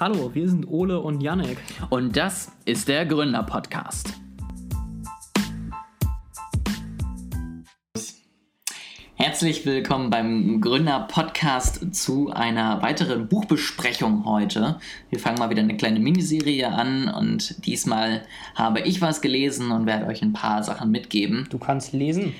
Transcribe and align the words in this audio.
Hallo, 0.00 0.34
wir 0.34 0.48
sind 0.48 0.66
Ole 0.66 0.98
und 0.98 1.20
Yannick. 1.20 1.56
Und 1.88 2.16
das 2.16 2.50
ist 2.64 2.88
der 2.88 3.06
Gründer-Podcast. 3.06 4.12
Herzlich 9.14 9.64
willkommen 9.64 10.10
beim 10.10 10.60
Gründer-Podcast 10.60 11.94
zu 11.94 12.32
einer 12.32 12.82
weiteren 12.82 13.28
Buchbesprechung 13.28 14.24
heute. 14.24 14.80
Wir 15.10 15.20
fangen 15.20 15.38
mal 15.38 15.50
wieder 15.50 15.62
eine 15.62 15.76
kleine 15.76 16.00
Miniserie 16.00 16.72
an 16.72 17.08
und 17.08 17.64
diesmal 17.64 18.26
habe 18.56 18.80
ich 18.80 19.00
was 19.00 19.20
gelesen 19.20 19.70
und 19.70 19.86
werde 19.86 20.06
euch 20.06 20.22
ein 20.22 20.32
paar 20.32 20.64
Sachen 20.64 20.90
mitgeben. 20.90 21.46
Du 21.50 21.58
kannst 21.58 21.92
lesen. 21.92 22.34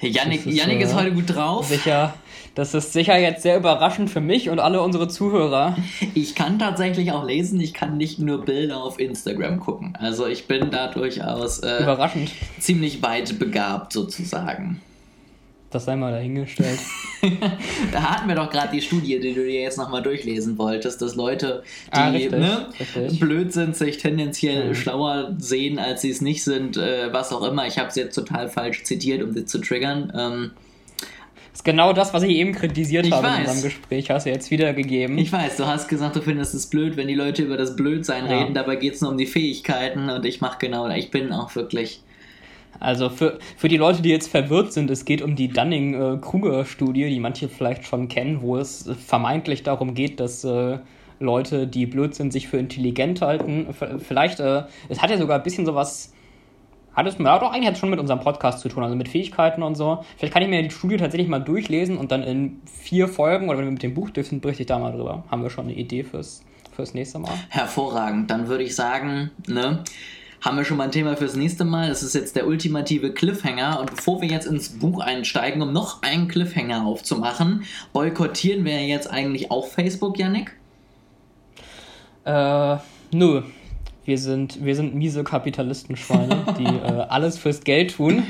Yannick 0.00 0.46
ist, 0.46 0.56
Yannick 0.56 0.80
ist 0.80 0.92
äh, 0.92 0.94
heute 0.94 1.12
gut 1.12 1.34
drauf. 1.34 1.66
Sicher. 1.66 2.14
Das 2.54 2.74
ist 2.74 2.92
sicher 2.92 3.16
jetzt 3.16 3.42
sehr 3.42 3.56
überraschend 3.56 4.10
für 4.10 4.20
mich 4.20 4.50
und 4.50 4.58
alle 4.58 4.80
unsere 4.82 5.08
Zuhörer. 5.08 5.76
Ich 6.14 6.34
kann 6.34 6.58
tatsächlich 6.58 7.12
auch 7.12 7.24
lesen, 7.24 7.60
ich 7.60 7.74
kann 7.74 7.96
nicht 7.96 8.18
nur 8.18 8.44
Bilder 8.44 8.82
auf 8.82 8.98
Instagram 8.98 9.60
gucken. 9.60 9.96
Also 10.00 10.26
ich 10.26 10.46
bin 10.48 10.70
da 10.70 10.88
durchaus 10.88 11.60
äh, 11.60 11.82
überraschend. 11.82 12.32
ziemlich 12.58 13.02
weit 13.02 13.38
begabt 13.38 13.92
sozusagen. 13.92 14.80
Das 15.70 15.84
sei 15.84 15.96
mal 15.96 16.12
dahingestellt. 16.12 16.78
da 17.92 18.02
hatten 18.02 18.28
wir 18.28 18.34
doch 18.34 18.48
gerade 18.48 18.70
die 18.72 18.80
Studie, 18.80 19.20
die 19.20 19.34
du 19.34 19.44
dir 19.44 19.60
jetzt 19.60 19.76
nochmal 19.76 20.02
durchlesen 20.02 20.56
wolltest, 20.56 21.02
dass 21.02 21.14
Leute, 21.14 21.62
die 21.88 21.98
ah, 21.98 22.08
richtig, 22.08 22.38
ne, 22.40 22.68
richtig. 22.80 23.20
blöd 23.20 23.52
sind, 23.52 23.76
sich 23.76 23.98
tendenziell 23.98 24.68
mhm. 24.68 24.74
schlauer 24.74 25.34
sehen, 25.38 25.78
als 25.78 26.00
sie 26.00 26.10
es 26.10 26.22
nicht 26.22 26.42
sind, 26.42 26.78
äh, 26.78 27.12
was 27.12 27.32
auch 27.32 27.42
immer. 27.42 27.66
Ich 27.66 27.78
habe 27.78 27.88
es 27.88 27.96
jetzt 27.96 28.14
total 28.14 28.48
falsch 28.48 28.84
zitiert, 28.84 29.22
um 29.22 29.32
sie 29.32 29.44
zu 29.44 29.58
triggern. 29.58 30.10
Ähm, 30.16 30.50
das 31.52 31.60
ist 31.60 31.64
genau 31.64 31.92
das, 31.92 32.14
was 32.14 32.22
ich 32.22 32.30
eben 32.30 32.52
kritisiert 32.52 33.04
ich 33.04 33.12
habe 33.12 33.26
weiß. 33.26 33.34
in 33.34 33.40
unserem 33.40 33.62
Gespräch, 33.62 34.10
hast 34.10 34.24
du 34.24 34.30
jetzt 34.30 34.50
wiedergegeben. 34.50 35.18
Ich 35.18 35.32
weiß, 35.32 35.58
du 35.58 35.66
hast 35.66 35.88
gesagt, 35.88 36.16
du 36.16 36.22
findest 36.22 36.54
es 36.54 36.68
blöd, 36.68 36.96
wenn 36.96 37.08
die 37.08 37.14
Leute 37.14 37.42
über 37.42 37.58
das 37.58 37.76
Blödsein 37.76 38.26
ja. 38.26 38.38
reden, 38.38 38.54
dabei 38.54 38.76
geht 38.76 38.94
es 38.94 39.02
nur 39.02 39.10
um 39.10 39.18
die 39.18 39.26
Fähigkeiten 39.26 40.08
und 40.08 40.24
ich 40.24 40.40
mache 40.40 40.56
genau, 40.60 40.88
ich 40.88 41.10
bin 41.10 41.32
auch 41.32 41.54
wirklich 41.56 42.00
also 42.80 43.10
für, 43.10 43.38
für 43.56 43.68
die 43.68 43.76
Leute, 43.76 44.02
die 44.02 44.10
jetzt 44.10 44.28
verwirrt 44.28 44.72
sind, 44.72 44.90
es 44.90 45.04
geht 45.04 45.22
um 45.22 45.34
die 45.34 45.48
Dunning-Kruger-Studie, 45.48 47.08
die 47.08 47.20
manche 47.20 47.48
vielleicht 47.48 47.84
schon 47.84 48.08
kennen, 48.08 48.40
wo 48.42 48.56
es 48.56 48.88
vermeintlich 49.06 49.62
darum 49.62 49.94
geht, 49.94 50.20
dass 50.20 50.44
äh, 50.44 50.78
Leute, 51.20 51.66
die 51.66 51.86
blöd 51.86 52.14
sind, 52.14 52.32
sich 52.32 52.48
für 52.48 52.58
intelligent 52.58 53.20
halten. 53.20 53.68
Vielleicht, 53.98 54.40
äh, 54.40 54.64
es 54.88 55.02
hat 55.02 55.10
ja 55.10 55.18
sogar 55.18 55.38
ein 55.38 55.42
bisschen 55.42 55.66
sowas, 55.66 56.12
hat 56.94 57.06
es 57.06 57.16
doch 57.16 57.52
eigentlich 57.52 57.68
hat 57.68 57.78
schon 57.78 57.90
mit 57.90 57.98
unserem 57.98 58.20
Podcast 58.20 58.60
zu 58.60 58.68
tun, 58.68 58.82
also 58.82 58.96
mit 58.96 59.08
Fähigkeiten 59.08 59.62
und 59.62 59.76
so. 59.76 60.04
Vielleicht 60.16 60.32
kann 60.32 60.42
ich 60.42 60.48
mir 60.48 60.62
die 60.62 60.70
Studie 60.70 60.96
tatsächlich 60.96 61.28
mal 61.28 61.40
durchlesen 61.40 61.96
und 61.96 62.12
dann 62.12 62.22
in 62.22 62.60
vier 62.66 63.08
Folgen 63.08 63.48
oder 63.48 63.58
wenn 63.58 63.66
wir 63.66 63.72
mit 63.72 63.82
dem 63.82 63.94
Buch 63.94 64.10
dürfen, 64.10 64.40
berichte 64.40 64.62
ich 64.62 64.66
da 64.66 64.78
mal 64.78 64.92
drüber. 64.92 65.24
Haben 65.30 65.42
wir 65.42 65.50
schon 65.50 65.64
eine 65.66 65.74
Idee 65.74 66.04
fürs, 66.04 66.44
fürs 66.74 66.94
nächste 66.94 67.18
Mal? 67.18 67.32
Hervorragend. 67.50 68.30
Dann 68.30 68.48
würde 68.48 68.64
ich 68.64 68.74
sagen, 68.74 69.30
ne? 69.46 69.84
Haben 70.40 70.56
wir 70.56 70.64
schon 70.64 70.76
mal 70.76 70.84
ein 70.84 70.92
Thema 70.92 71.16
fürs 71.16 71.34
nächste 71.34 71.64
Mal. 71.64 71.88
Das 71.88 72.02
ist 72.02 72.14
jetzt 72.14 72.36
der 72.36 72.46
ultimative 72.46 73.12
Cliffhanger. 73.12 73.80
Und 73.80 73.94
bevor 73.94 74.20
wir 74.20 74.28
jetzt 74.28 74.46
ins 74.46 74.78
Buch 74.78 75.00
einsteigen, 75.00 75.62
um 75.62 75.72
noch 75.72 76.02
einen 76.02 76.28
Cliffhanger 76.28 76.86
aufzumachen, 76.86 77.64
boykottieren 77.92 78.64
wir 78.64 78.86
jetzt 78.86 79.10
eigentlich 79.10 79.50
auch 79.50 79.66
Facebook, 79.66 80.18
Yannick? 80.18 80.52
Äh, 82.24 82.76
nö. 83.12 83.42
Wir 84.04 84.18
sind, 84.18 84.64
wir 84.64 84.74
sind 84.74 84.94
miese 84.94 85.24
Kapitalistenschweine, 85.24 86.44
die 86.58 86.64
äh, 86.64 87.06
alles 87.08 87.36
fürs 87.36 87.62
Geld 87.62 87.96
tun. 87.96 88.22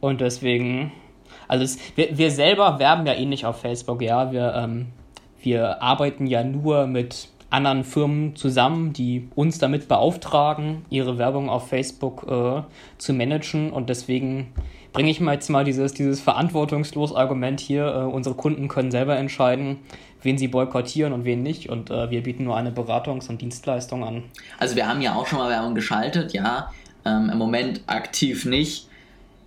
Und 0.00 0.20
deswegen, 0.20 0.92
also 1.46 1.64
es, 1.64 1.78
wir, 1.96 2.16
wir 2.16 2.30
selber 2.30 2.78
werben 2.78 3.06
ja 3.06 3.12
eh 3.12 3.26
nicht 3.26 3.44
auf 3.44 3.60
Facebook, 3.60 4.02
ja. 4.02 4.32
Wir, 4.32 4.54
ähm, 4.54 4.86
wir 5.42 5.82
arbeiten 5.82 6.26
ja 6.26 6.42
nur 6.42 6.86
mit 6.86 7.28
anderen 7.50 7.84
Firmen 7.84 8.36
zusammen, 8.36 8.92
die 8.92 9.28
uns 9.34 9.58
damit 9.58 9.88
beauftragen, 9.88 10.84
ihre 10.88 11.18
Werbung 11.18 11.50
auf 11.50 11.68
Facebook 11.68 12.26
äh, 12.28 12.62
zu 12.98 13.12
managen. 13.12 13.70
Und 13.72 13.90
deswegen 13.90 14.52
bringe 14.92 15.10
ich 15.10 15.20
mal 15.20 15.34
jetzt 15.34 15.50
mal 15.50 15.64
dieses, 15.64 15.92
dieses 15.92 16.20
verantwortungslos 16.20 17.14
Argument 17.14 17.60
hier. 17.60 17.86
Äh, 17.86 17.98
unsere 18.04 18.36
Kunden 18.36 18.68
können 18.68 18.90
selber 18.90 19.16
entscheiden, 19.16 19.78
wen 20.22 20.38
sie 20.38 20.48
boykottieren 20.48 21.12
und 21.12 21.24
wen 21.24 21.42
nicht. 21.42 21.68
Und 21.68 21.90
äh, 21.90 22.10
wir 22.10 22.22
bieten 22.22 22.44
nur 22.44 22.56
eine 22.56 22.70
Beratungs- 22.70 23.28
und 23.28 23.40
Dienstleistung 23.40 24.04
an. 24.04 24.22
Also 24.58 24.76
wir 24.76 24.88
haben 24.88 25.02
ja 25.02 25.14
auch 25.14 25.26
schon 25.26 25.38
mal 25.38 25.50
Werbung 25.50 25.74
geschaltet, 25.74 26.32
ja. 26.32 26.70
Ähm, 27.04 27.30
Im 27.32 27.38
Moment 27.38 27.82
aktiv 27.86 28.44
nicht. 28.44 28.86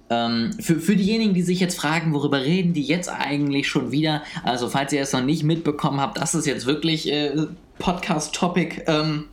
Ähm, 0.09 0.51
für, 0.59 0.79
für 0.79 0.95
diejenigen, 0.95 1.33
die 1.33 1.41
sich 1.41 1.59
jetzt 1.59 1.79
fragen, 1.79 2.13
worüber 2.13 2.41
reden 2.41 2.73
die 2.73 2.83
jetzt 2.83 3.09
eigentlich 3.09 3.67
schon 3.67 3.91
wieder, 3.91 4.21
also 4.43 4.67
falls 4.67 4.91
ihr 4.91 5.01
es 5.01 5.13
noch 5.13 5.23
nicht 5.23 5.43
mitbekommen 5.43 6.01
habt, 6.01 6.17
das 6.17 6.35
ist 6.35 6.45
jetzt 6.45 6.65
wirklich 6.65 7.11
äh, 7.11 7.31
Podcast-Topic. 7.79 8.83
Ähm, 8.87 9.29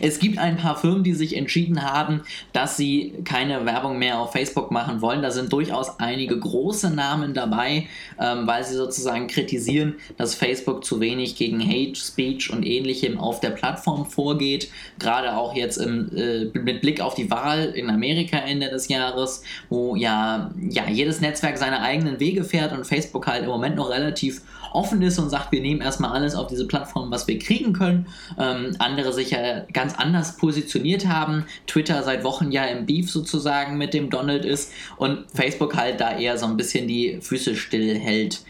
es 0.00 0.18
gibt 0.18 0.38
ein 0.38 0.56
paar 0.56 0.76
Firmen, 0.76 1.02
die 1.02 1.14
sich 1.14 1.36
entschieden 1.36 1.82
haben, 1.82 2.22
dass 2.52 2.76
sie 2.76 3.14
keine 3.24 3.64
Werbung 3.66 3.98
mehr 3.98 4.18
auf 4.18 4.32
Facebook 4.32 4.70
machen 4.70 5.00
wollen. 5.00 5.22
Da 5.22 5.30
sind 5.30 5.52
durchaus 5.52 5.98
einige 5.98 6.38
große 6.38 6.90
Namen 6.90 7.34
dabei, 7.34 7.86
ähm, 8.20 8.46
weil 8.46 8.64
sie 8.64 8.74
sozusagen 8.74 9.26
kritisieren, 9.26 9.96
dass 10.16 10.34
Facebook 10.34 10.84
zu 10.84 11.00
wenig 11.00 11.36
gegen 11.36 11.60
Hate 11.60 11.96
Speech 11.96 12.52
und 12.52 12.64
ähnlichem 12.64 13.18
auf 13.18 13.40
der 13.40 13.50
Plattform 13.50 14.06
vorgeht. 14.06 14.68
Gerade 14.98 15.36
auch 15.36 15.54
jetzt 15.54 15.76
im, 15.76 16.10
äh, 16.16 16.44
mit 16.58 16.80
Blick 16.80 17.00
auf 17.00 17.14
die 17.14 17.30
Wahl 17.30 17.72
in 17.74 17.90
Amerika 17.90 18.38
Ende 18.38 18.68
des 18.68 18.88
Jahres, 18.88 19.42
wo 19.68 19.96
ja, 19.96 20.50
ja 20.68 20.88
jedes 20.88 21.20
Netzwerk 21.20 21.58
seine 21.58 21.80
eigenen 21.80 22.20
Wege 22.20 22.44
fährt 22.44 22.72
und 22.72 22.86
Facebook 22.86 23.26
halt 23.26 23.44
im 23.44 23.50
Moment 23.50 23.76
noch 23.76 23.90
relativ 23.90 24.42
offen 24.74 25.00
ist 25.02 25.18
und 25.18 25.30
sagt, 25.30 25.52
wir 25.52 25.60
nehmen 25.60 25.80
erstmal 25.80 26.10
alles 26.10 26.34
auf 26.34 26.48
diese 26.48 26.66
Plattform, 26.66 27.10
was 27.10 27.26
wir 27.28 27.38
kriegen 27.38 27.72
können. 27.72 28.06
Ähm, 28.38 28.74
andere 28.78 29.12
sich 29.12 29.30
ja 29.30 29.63
ganz 29.72 29.94
anders 29.94 30.36
positioniert 30.36 31.06
haben. 31.06 31.44
Twitter 31.66 32.02
seit 32.02 32.24
Wochen 32.24 32.52
ja 32.52 32.64
im 32.64 32.86
Beef 32.86 33.10
sozusagen 33.10 33.78
mit 33.78 33.94
dem 33.94 34.10
Donald 34.10 34.44
ist 34.44 34.72
und 34.96 35.24
Facebook 35.32 35.76
halt 35.76 36.00
da 36.00 36.18
eher 36.18 36.38
so 36.38 36.46
ein 36.46 36.56
bisschen 36.56 36.88
die 36.88 37.18
Füße 37.20 37.56
still 37.56 37.98
hält. 37.98 38.42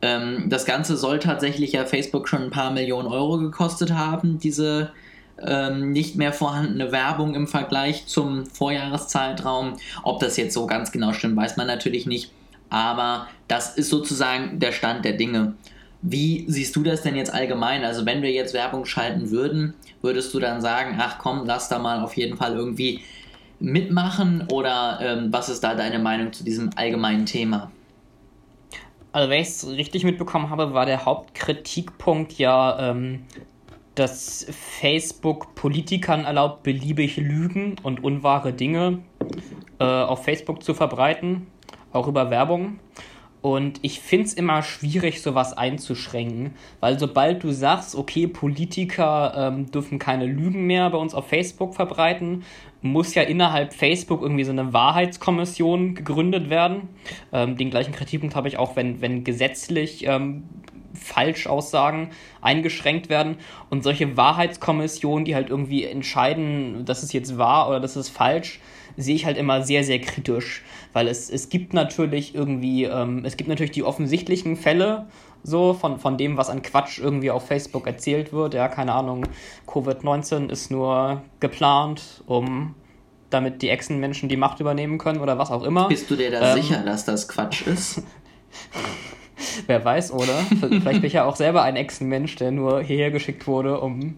Ähm, 0.00 0.44
das 0.48 0.64
Ganze 0.64 0.96
soll 0.96 1.18
tatsächlich 1.18 1.72
ja 1.72 1.84
Facebook 1.84 2.28
schon 2.28 2.42
ein 2.42 2.50
paar 2.50 2.70
Millionen 2.70 3.08
Euro 3.08 3.38
gekostet 3.38 3.92
haben, 3.92 4.38
diese 4.38 4.92
ähm, 5.40 5.92
nicht 5.92 6.16
mehr 6.16 6.32
vorhandene 6.32 6.92
Werbung 6.92 7.34
im 7.34 7.46
Vergleich 7.46 8.06
zum 8.06 8.46
Vorjahreszeitraum. 8.46 9.74
Ob 10.02 10.20
das 10.20 10.36
jetzt 10.36 10.54
so 10.54 10.66
ganz 10.66 10.92
genau 10.92 11.12
stimmt, 11.12 11.36
weiß 11.36 11.56
man 11.56 11.66
natürlich 11.66 12.06
nicht. 12.06 12.32
Aber 12.70 13.28
das 13.46 13.76
ist 13.76 13.88
sozusagen 13.88 14.58
der 14.58 14.72
Stand 14.72 15.04
der 15.04 15.14
Dinge. 15.14 15.54
Wie 16.02 16.44
siehst 16.48 16.76
du 16.76 16.82
das 16.82 17.02
denn 17.02 17.16
jetzt 17.16 17.32
allgemein? 17.32 17.84
Also 17.84 18.06
wenn 18.06 18.22
wir 18.22 18.30
jetzt 18.30 18.54
Werbung 18.54 18.84
schalten 18.84 19.30
würden, 19.30 19.74
würdest 20.00 20.32
du 20.32 20.38
dann 20.38 20.60
sagen, 20.60 20.96
ach 20.98 21.18
komm, 21.18 21.44
lass 21.44 21.68
da 21.68 21.78
mal 21.78 22.02
auf 22.02 22.16
jeden 22.16 22.36
Fall 22.36 22.54
irgendwie 22.54 23.00
mitmachen 23.60 24.46
oder 24.52 25.00
ähm, 25.02 25.32
was 25.32 25.48
ist 25.48 25.64
da 25.64 25.74
deine 25.74 25.98
Meinung 25.98 26.32
zu 26.32 26.44
diesem 26.44 26.70
allgemeinen 26.76 27.26
Thema? 27.26 27.70
Also 29.10 29.30
wenn 29.30 29.40
ich 29.40 29.48
es 29.48 29.66
richtig 29.66 30.04
mitbekommen 30.04 30.50
habe, 30.50 30.74
war 30.74 30.86
der 30.86 31.04
Hauptkritikpunkt 31.04 32.34
ja, 32.34 32.90
ähm, 32.90 33.24
dass 33.96 34.46
Facebook 34.78 35.56
Politikern 35.56 36.24
erlaubt, 36.24 36.62
beliebig 36.62 37.16
Lügen 37.16 37.76
und 37.82 38.04
unwahre 38.04 38.52
Dinge 38.52 39.00
äh, 39.80 39.84
auf 39.84 40.24
Facebook 40.24 40.62
zu 40.62 40.74
verbreiten 40.74 41.48
auch 41.92 42.06
über 42.06 42.30
Werbung. 42.30 42.78
Und 43.40 43.78
ich 43.82 44.00
finde 44.00 44.26
es 44.26 44.34
immer 44.34 44.62
schwierig, 44.62 45.22
sowas 45.22 45.56
einzuschränken, 45.56 46.54
weil 46.80 46.98
sobald 46.98 47.42
du 47.44 47.52
sagst, 47.52 47.94
okay, 47.94 48.26
Politiker 48.26 49.32
ähm, 49.36 49.70
dürfen 49.70 49.98
keine 49.98 50.26
Lügen 50.26 50.66
mehr 50.66 50.90
bei 50.90 50.98
uns 50.98 51.14
auf 51.14 51.28
Facebook 51.28 51.74
verbreiten, 51.74 52.42
muss 52.82 53.14
ja 53.14 53.22
innerhalb 53.22 53.74
Facebook 53.74 54.22
irgendwie 54.22 54.44
so 54.44 54.50
eine 54.50 54.72
Wahrheitskommission 54.72 55.94
gegründet 55.94 56.50
werden. 56.50 56.88
Ähm, 57.32 57.56
den 57.56 57.70
gleichen 57.70 57.92
Kritikpunkt 57.92 58.34
habe 58.34 58.48
ich 58.48 58.58
auch, 58.58 58.74
wenn, 58.76 59.00
wenn 59.00 59.22
gesetzlich 59.22 60.04
ähm, 60.06 60.44
Falschaussagen 60.94 62.10
eingeschränkt 62.40 63.08
werden. 63.08 63.36
Und 63.70 63.84
solche 63.84 64.16
Wahrheitskommissionen, 64.16 65.24
die 65.24 65.34
halt 65.34 65.48
irgendwie 65.48 65.84
entscheiden, 65.84 66.84
das 66.84 67.02
ist 67.02 67.12
jetzt 67.12 67.38
wahr 67.38 67.68
oder 67.68 67.80
das 67.80 67.96
ist 67.96 68.08
falsch, 68.08 68.60
sehe 68.98 69.14
ich 69.14 69.24
halt 69.24 69.38
immer 69.38 69.62
sehr, 69.62 69.84
sehr 69.84 70.00
kritisch. 70.00 70.62
Weil 70.92 71.08
es, 71.08 71.30
es 71.30 71.48
gibt 71.48 71.72
natürlich 71.72 72.34
irgendwie, 72.34 72.84
ähm, 72.84 73.24
es 73.24 73.36
gibt 73.36 73.48
natürlich 73.48 73.70
die 73.70 73.84
offensichtlichen 73.84 74.56
Fälle, 74.56 75.06
so 75.42 75.72
von, 75.72 75.98
von 75.98 76.18
dem, 76.18 76.36
was 76.36 76.50
an 76.50 76.62
Quatsch 76.62 76.98
irgendwie 76.98 77.30
auf 77.30 77.46
Facebook 77.46 77.86
erzählt 77.86 78.32
wird. 78.32 78.54
Ja, 78.54 78.68
keine 78.68 78.92
Ahnung, 78.92 79.24
Covid-19 79.66 80.50
ist 80.50 80.70
nur 80.70 81.22
geplant, 81.40 82.22
um 82.26 82.74
damit 83.30 83.62
die 83.62 83.68
Echsenmenschen 83.68 84.28
die 84.28 84.36
Macht 84.36 84.58
übernehmen 84.60 84.98
können 84.98 85.20
oder 85.20 85.38
was 85.38 85.50
auch 85.50 85.62
immer. 85.62 85.88
Bist 85.88 86.10
du 86.10 86.16
dir 86.16 86.30
da 86.30 86.54
ähm, 86.54 86.62
sicher, 86.62 86.82
dass 86.82 87.04
das 87.04 87.28
Quatsch 87.28 87.66
ist? 87.66 88.02
Wer 89.66 89.84
weiß, 89.84 90.12
oder? 90.12 90.34
Vielleicht 90.58 91.00
bin 91.00 91.04
ich 91.04 91.12
ja 91.12 91.24
auch 91.24 91.36
selber 91.36 91.62
ein 91.62 91.76
Echsenmensch, 91.76 92.34
der 92.36 92.50
nur 92.50 92.82
hierher 92.82 93.12
geschickt 93.12 93.46
wurde, 93.46 93.80
um, 93.80 94.16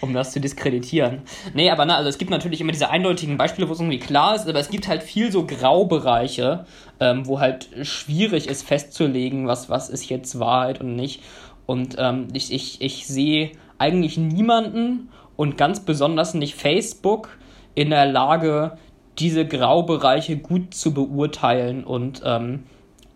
um 0.00 0.12
das 0.12 0.32
zu 0.32 0.40
diskreditieren. 0.40 1.22
Nee, 1.54 1.70
aber 1.70 1.84
na, 1.84 1.96
also 1.96 2.08
es 2.08 2.18
gibt 2.18 2.30
natürlich 2.30 2.60
immer 2.60 2.72
diese 2.72 2.90
eindeutigen 2.90 3.36
Beispiele, 3.36 3.68
wo 3.68 3.72
es 3.72 3.80
irgendwie 3.80 3.98
klar 3.98 4.34
ist, 4.34 4.48
aber 4.48 4.58
es 4.58 4.68
gibt 4.68 4.88
halt 4.88 5.02
viel 5.02 5.32
so 5.32 5.46
Graubereiche, 5.46 6.66
ähm, 7.00 7.26
wo 7.26 7.40
halt 7.40 7.68
schwierig 7.82 8.48
ist 8.48 8.66
festzulegen, 8.66 9.46
was, 9.46 9.70
was 9.70 9.88
ist 9.88 10.08
jetzt 10.08 10.38
Wahrheit 10.38 10.80
und 10.80 10.96
nicht. 10.96 11.22
Und 11.66 11.96
ähm, 11.98 12.28
ich, 12.32 12.52
ich, 12.52 12.80
ich 12.80 13.06
sehe 13.06 13.52
eigentlich 13.78 14.16
niemanden 14.16 15.08
und 15.36 15.58
ganz 15.58 15.80
besonders 15.80 16.34
nicht 16.34 16.54
Facebook 16.54 17.36
in 17.74 17.90
der 17.90 18.06
Lage, 18.06 18.78
diese 19.18 19.46
Graubereiche 19.46 20.36
gut 20.36 20.74
zu 20.74 20.92
beurteilen 20.92 21.84
und 21.84 22.22
ähm, 22.24 22.64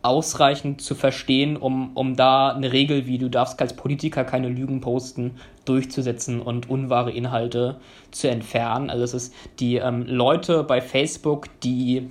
ausreichend 0.03 0.81
zu 0.81 0.95
verstehen, 0.95 1.57
um, 1.57 1.91
um 1.95 2.17
da 2.17 2.51
eine 2.51 2.73
Regel 2.73 3.07
wie 3.07 3.19
du 3.19 3.29
darfst 3.29 3.61
als 3.61 3.75
Politiker 3.75 4.25
keine 4.25 4.49
Lügen 4.49 4.81
posten 4.81 5.33
durchzusetzen 5.65 6.41
und 6.41 6.71
unwahre 6.71 7.13
Inhalte 7.13 7.77
zu 8.11 8.29
entfernen. 8.29 8.91
Also 8.91 9.05
es 9.05 9.15
ist 9.15 9.35
die 9.59 9.77
ähm, 9.77 10.05
Leute 10.07 10.65
bei 10.65 10.81
Facebook, 10.81 11.49
die 11.61 12.09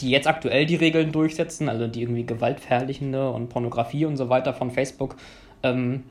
die 0.00 0.10
jetzt 0.10 0.26
aktuell 0.26 0.66
die 0.66 0.74
Regeln 0.74 1.12
durchsetzen, 1.12 1.68
also 1.68 1.86
die 1.86 2.02
irgendwie 2.02 2.26
gewaltverherrlichende 2.26 3.30
und 3.30 3.48
Pornografie 3.48 4.04
und 4.04 4.16
so 4.16 4.28
weiter 4.28 4.52
von 4.52 4.72
Facebook 4.72 5.14
ähm, 5.62 6.02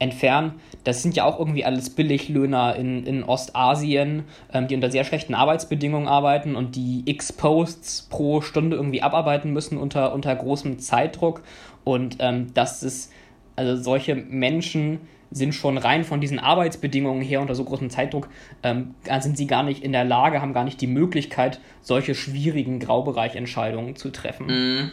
entfernen. 0.00 0.54
Das 0.82 1.02
sind 1.02 1.14
ja 1.14 1.24
auch 1.24 1.38
irgendwie 1.38 1.64
alles 1.64 1.90
Billiglöhner 1.90 2.74
in, 2.74 3.06
in 3.06 3.22
Ostasien, 3.22 4.24
ähm, 4.52 4.66
die 4.66 4.74
unter 4.74 4.90
sehr 4.90 5.04
schlechten 5.04 5.34
Arbeitsbedingungen 5.34 6.08
arbeiten 6.08 6.56
und 6.56 6.74
die 6.74 7.02
x 7.04 7.32
Posts 7.32 8.08
pro 8.10 8.40
Stunde 8.40 8.76
irgendwie 8.76 9.02
abarbeiten 9.02 9.52
müssen 9.52 9.78
unter, 9.78 10.12
unter 10.12 10.34
großem 10.34 10.78
Zeitdruck. 10.78 11.42
Und 11.84 12.16
ähm, 12.18 12.48
das 12.54 12.82
ist, 12.82 13.12
also 13.56 13.80
solche 13.80 14.14
Menschen 14.14 15.00
sind 15.30 15.54
schon 15.54 15.78
rein 15.78 16.02
von 16.02 16.20
diesen 16.20 16.40
Arbeitsbedingungen 16.40 17.22
her 17.22 17.40
unter 17.40 17.54
so 17.54 17.62
großem 17.62 17.90
Zeitdruck, 17.90 18.28
ähm, 18.64 18.94
sind 19.20 19.36
sie 19.36 19.46
gar 19.46 19.62
nicht 19.62 19.84
in 19.84 19.92
der 19.92 20.04
Lage, 20.04 20.42
haben 20.42 20.54
gar 20.54 20.64
nicht 20.64 20.80
die 20.80 20.88
Möglichkeit, 20.88 21.60
solche 21.82 22.16
schwierigen 22.16 22.80
Graubereichentscheidungen 22.80 23.94
zu 23.94 24.10
treffen. 24.10 24.46
Mm 24.46 24.90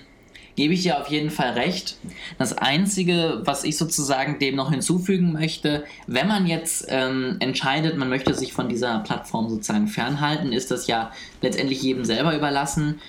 gebe 0.58 0.74
ich 0.74 0.82
dir 0.82 1.00
auf 1.00 1.08
jeden 1.08 1.30
Fall 1.30 1.52
recht. 1.52 1.98
Das 2.38 2.58
Einzige, 2.58 3.42
was 3.46 3.64
ich 3.64 3.78
sozusagen 3.78 4.40
dem 4.40 4.56
noch 4.56 4.72
hinzufügen 4.72 5.32
möchte, 5.32 5.86
wenn 6.08 6.28
man 6.28 6.48
jetzt 6.48 6.88
ähm, 6.90 7.38
entscheidet, 7.40 7.96
man 7.96 8.10
möchte 8.10 8.34
sich 8.34 8.52
von 8.52 8.68
dieser 8.68 9.00
Plattform 9.00 9.50
sozusagen 9.50 9.88
fernhalten, 9.88 10.52
ist 10.52 10.72
das 10.72 10.88
ja 10.88 11.12
letztendlich 11.42 11.82
jedem 11.84 12.04
selber 12.04 12.36
überlassen. 12.36 13.00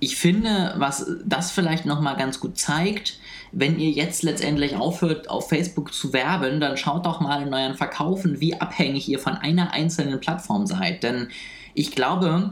Ich 0.00 0.16
finde, 0.16 0.74
was 0.76 1.06
das 1.24 1.52
vielleicht 1.52 1.86
nochmal 1.86 2.16
ganz 2.16 2.40
gut 2.40 2.58
zeigt, 2.58 3.18
wenn 3.52 3.78
ihr 3.78 3.90
jetzt 3.90 4.24
letztendlich 4.24 4.74
aufhört, 4.74 5.30
auf 5.30 5.48
Facebook 5.48 5.94
zu 5.94 6.12
werben, 6.12 6.60
dann 6.60 6.76
schaut 6.76 7.06
doch 7.06 7.20
mal 7.20 7.40
in 7.40 7.54
euren 7.54 7.76
Verkaufen, 7.76 8.40
wie 8.40 8.60
abhängig 8.60 9.08
ihr 9.08 9.20
von 9.20 9.34
einer 9.34 9.72
einzelnen 9.72 10.20
Plattform 10.20 10.66
seid. 10.66 11.04
Denn 11.04 11.28
ich 11.72 11.92
glaube, 11.92 12.50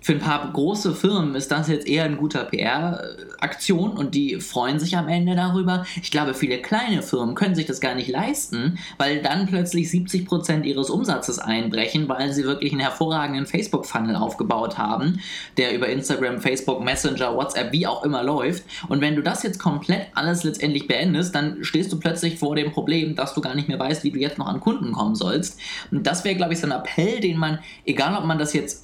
für 0.00 0.12
ein 0.12 0.18
paar 0.18 0.50
große 0.52 0.94
Firmen 0.94 1.34
ist 1.34 1.50
das 1.50 1.68
jetzt 1.68 1.86
eher 1.86 2.04
ein 2.04 2.16
guter 2.16 2.44
PR-Aktion 2.44 3.90
und 3.90 4.14
die 4.14 4.40
freuen 4.40 4.78
sich 4.78 4.96
am 4.96 5.08
Ende 5.08 5.36
darüber. 5.36 5.84
Ich 6.02 6.10
glaube, 6.10 6.32
viele 6.32 6.58
kleine 6.58 7.02
Firmen 7.02 7.34
können 7.34 7.54
sich 7.54 7.66
das 7.66 7.80
gar 7.80 7.94
nicht 7.94 8.08
leisten, 8.08 8.78
weil 8.96 9.20
dann 9.20 9.46
plötzlich 9.46 9.88
70% 9.88 10.62
ihres 10.62 10.88
Umsatzes 10.88 11.38
einbrechen, 11.38 12.08
weil 12.08 12.32
sie 12.32 12.44
wirklich 12.44 12.72
einen 12.72 12.80
hervorragenden 12.80 13.46
Facebook-Funnel 13.46 14.16
aufgebaut 14.16 14.78
haben, 14.78 15.20
der 15.58 15.74
über 15.74 15.88
Instagram, 15.88 16.40
Facebook, 16.40 16.82
Messenger, 16.82 17.36
WhatsApp, 17.36 17.72
wie 17.72 17.86
auch 17.86 18.02
immer 18.02 18.22
läuft. 18.22 18.64
Und 18.88 19.02
wenn 19.02 19.16
du 19.16 19.22
das 19.22 19.42
jetzt 19.42 19.58
komplett 19.58 20.06
alles 20.14 20.44
letztendlich 20.44 20.88
beendest, 20.88 21.34
dann 21.34 21.62
stehst 21.62 21.92
du 21.92 22.00
plötzlich 22.00 22.38
vor 22.38 22.56
dem 22.56 22.72
Problem, 22.72 23.16
dass 23.16 23.34
du 23.34 23.42
gar 23.42 23.54
nicht 23.54 23.68
mehr 23.68 23.78
weißt, 23.78 24.02
wie 24.04 24.10
du 24.10 24.18
jetzt 24.18 24.38
noch 24.38 24.46
an 24.46 24.60
Kunden 24.60 24.92
kommen 24.92 25.14
sollst. 25.14 25.60
Und 25.90 26.06
das 26.06 26.24
wäre, 26.24 26.36
glaube 26.36 26.54
ich, 26.54 26.60
so 26.60 26.66
ein 26.66 26.72
Appell, 26.72 27.20
den 27.20 27.36
man, 27.36 27.58
egal 27.84 28.16
ob 28.16 28.24
man 28.24 28.38
das 28.38 28.54
jetzt 28.54 28.82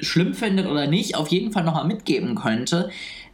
schlimm 0.00 0.34
findet 0.34 0.66
oder 0.66 0.86
nicht, 0.86 1.16
auf 1.16 1.28
jeden 1.28 1.52
Fall 1.52 1.64
nochmal 1.64 1.86
mitgeben 1.86 2.34
könnte, 2.34 2.90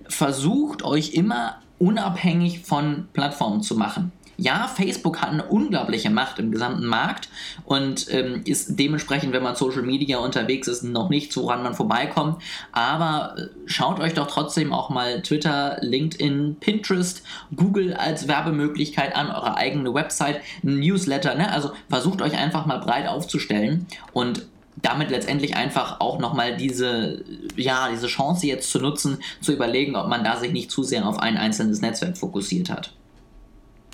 versucht 0.08 0.84
euch 0.84 1.14
immer 1.14 1.56
unabhängig 1.78 2.60
von 2.60 3.08
Plattformen 3.12 3.62
zu 3.62 3.74
machen. 3.76 4.12
Ja, 4.38 4.66
Facebook 4.66 5.20
hat 5.20 5.30
eine 5.30 5.44
unglaubliche 5.44 6.10
Macht 6.10 6.38
im 6.38 6.50
gesamten 6.50 6.86
Markt 6.86 7.28
und 7.64 8.06
ähm, 8.10 8.42
ist 8.44 8.78
dementsprechend, 8.78 9.32
wenn 9.32 9.42
man 9.42 9.56
Social 9.56 9.82
Media 9.82 10.18
unterwegs 10.18 10.68
ist, 10.68 10.82
noch 10.82 11.10
nichts, 11.10 11.36
woran 11.36 11.62
man 11.62 11.74
vorbeikommt. 11.74 12.42
Aber 12.72 13.36
äh, 13.36 13.42
schaut 13.66 14.00
euch 14.00 14.14
doch 14.14 14.26
trotzdem 14.26 14.72
auch 14.72 14.88
mal 14.88 15.22
Twitter, 15.22 15.76
LinkedIn, 15.80 16.56
Pinterest, 16.58 17.22
Google 17.54 17.94
als 17.94 18.26
Werbemöglichkeit 18.26 19.14
an, 19.14 19.28
eure 19.28 19.56
eigene 19.56 19.92
Website, 19.92 20.40
Newsletter. 20.62 21.34
Ne? 21.34 21.52
Also 21.52 21.72
versucht 21.88 22.22
euch 22.22 22.36
einfach 22.36 22.64
mal 22.64 22.78
breit 22.78 23.06
aufzustellen 23.06 23.86
und 24.12 24.46
damit 24.76 25.10
letztendlich 25.10 25.56
einfach 25.56 26.00
auch 26.00 26.18
nochmal 26.18 26.56
diese, 26.56 27.24
ja, 27.56 27.88
diese 27.90 28.06
Chance 28.06 28.46
jetzt 28.46 28.70
zu 28.70 28.78
nutzen, 28.78 29.18
zu 29.40 29.52
überlegen, 29.52 29.96
ob 29.96 30.08
man 30.08 30.24
da 30.24 30.36
sich 30.36 30.52
nicht 30.52 30.70
zu 30.70 30.82
sehr 30.82 31.06
auf 31.06 31.18
ein 31.18 31.36
einzelnes 31.36 31.80
Netzwerk 31.80 32.16
fokussiert 32.16 32.70
hat. 32.70 32.94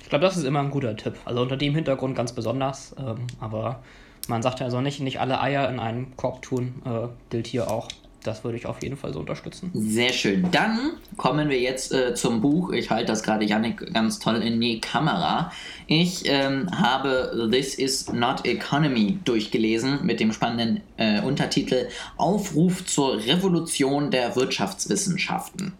Ich 0.01 0.09
glaube, 0.09 0.25
das 0.25 0.37
ist 0.37 0.43
immer 0.45 0.59
ein 0.59 0.71
guter 0.71 0.95
Tipp. 0.95 1.15
Also 1.25 1.41
unter 1.41 1.57
dem 1.57 1.75
Hintergrund 1.75 2.15
ganz 2.15 2.33
besonders. 2.33 2.95
Ähm, 2.97 3.27
aber 3.39 3.83
man 4.27 4.41
sagt 4.41 4.59
ja 4.59 4.65
also 4.65 4.81
nicht, 4.81 4.99
nicht 5.01 5.19
alle 5.19 5.41
Eier 5.41 5.69
in 5.69 5.79
einen 5.79 6.15
Korb 6.15 6.41
tun, 6.41 6.81
äh, 6.85 7.07
gilt 7.29 7.47
hier 7.47 7.69
auch. 7.69 7.87
Das 8.29 8.43
würde 8.43 8.59
ich 8.59 8.67
auf 8.67 8.83
jeden 8.83 8.95
Fall 8.95 9.11
so 9.11 9.21
unterstützen. 9.21 9.71
Sehr 9.73 10.13
schön. 10.13 10.51
Dann 10.51 10.91
kommen 11.17 11.49
wir 11.49 11.59
jetzt 11.59 11.91
äh, 11.91 12.13
zum 12.13 12.41
Buch. 12.41 12.71
Ich 12.71 12.91
halte 12.91 13.07
das 13.07 13.23
gerade, 13.23 13.43
Janik, 13.43 13.91
ganz 13.91 14.19
toll 14.19 14.35
in 14.43 14.61
die 14.61 14.79
Kamera. 14.79 15.51
Ich 15.87 16.21
ähm, 16.25 16.69
habe 16.71 17.49
This 17.51 17.73
is 17.73 18.13
Not 18.13 18.45
Economy 18.45 19.17
durchgelesen 19.25 20.05
mit 20.05 20.19
dem 20.19 20.31
spannenden 20.31 20.81
äh, 20.97 21.21
Untertitel 21.21 21.87
Aufruf 22.17 22.85
zur 22.85 23.17
Revolution 23.17 24.11
der 24.11 24.35
Wirtschaftswissenschaften. 24.35 25.73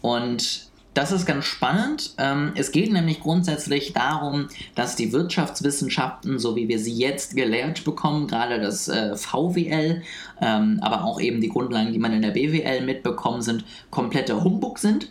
Und 0.00 0.69
das 0.94 1.12
ist 1.12 1.24
ganz 1.24 1.44
spannend. 1.44 2.14
Ähm, 2.18 2.52
es 2.56 2.72
geht 2.72 2.92
nämlich 2.92 3.20
grundsätzlich 3.20 3.92
darum, 3.92 4.48
dass 4.74 4.96
die 4.96 5.12
Wirtschaftswissenschaften, 5.12 6.38
so 6.38 6.56
wie 6.56 6.68
wir 6.68 6.78
sie 6.80 6.92
jetzt 6.92 7.36
gelehrt 7.36 7.84
bekommen, 7.84 8.26
gerade 8.26 8.60
das 8.60 8.88
äh, 8.88 9.16
VWL, 9.16 10.02
ähm, 10.40 10.78
aber 10.82 11.04
auch 11.04 11.20
eben 11.20 11.40
die 11.40 11.48
Grundlagen, 11.48 11.92
die 11.92 11.98
man 11.98 12.12
in 12.12 12.22
der 12.22 12.32
BWL 12.32 12.84
mitbekommen, 12.84 13.42
sind 13.42 13.64
komplette 13.90 14.42
Humbug 14.42 14.78
sind. 14.78 15.10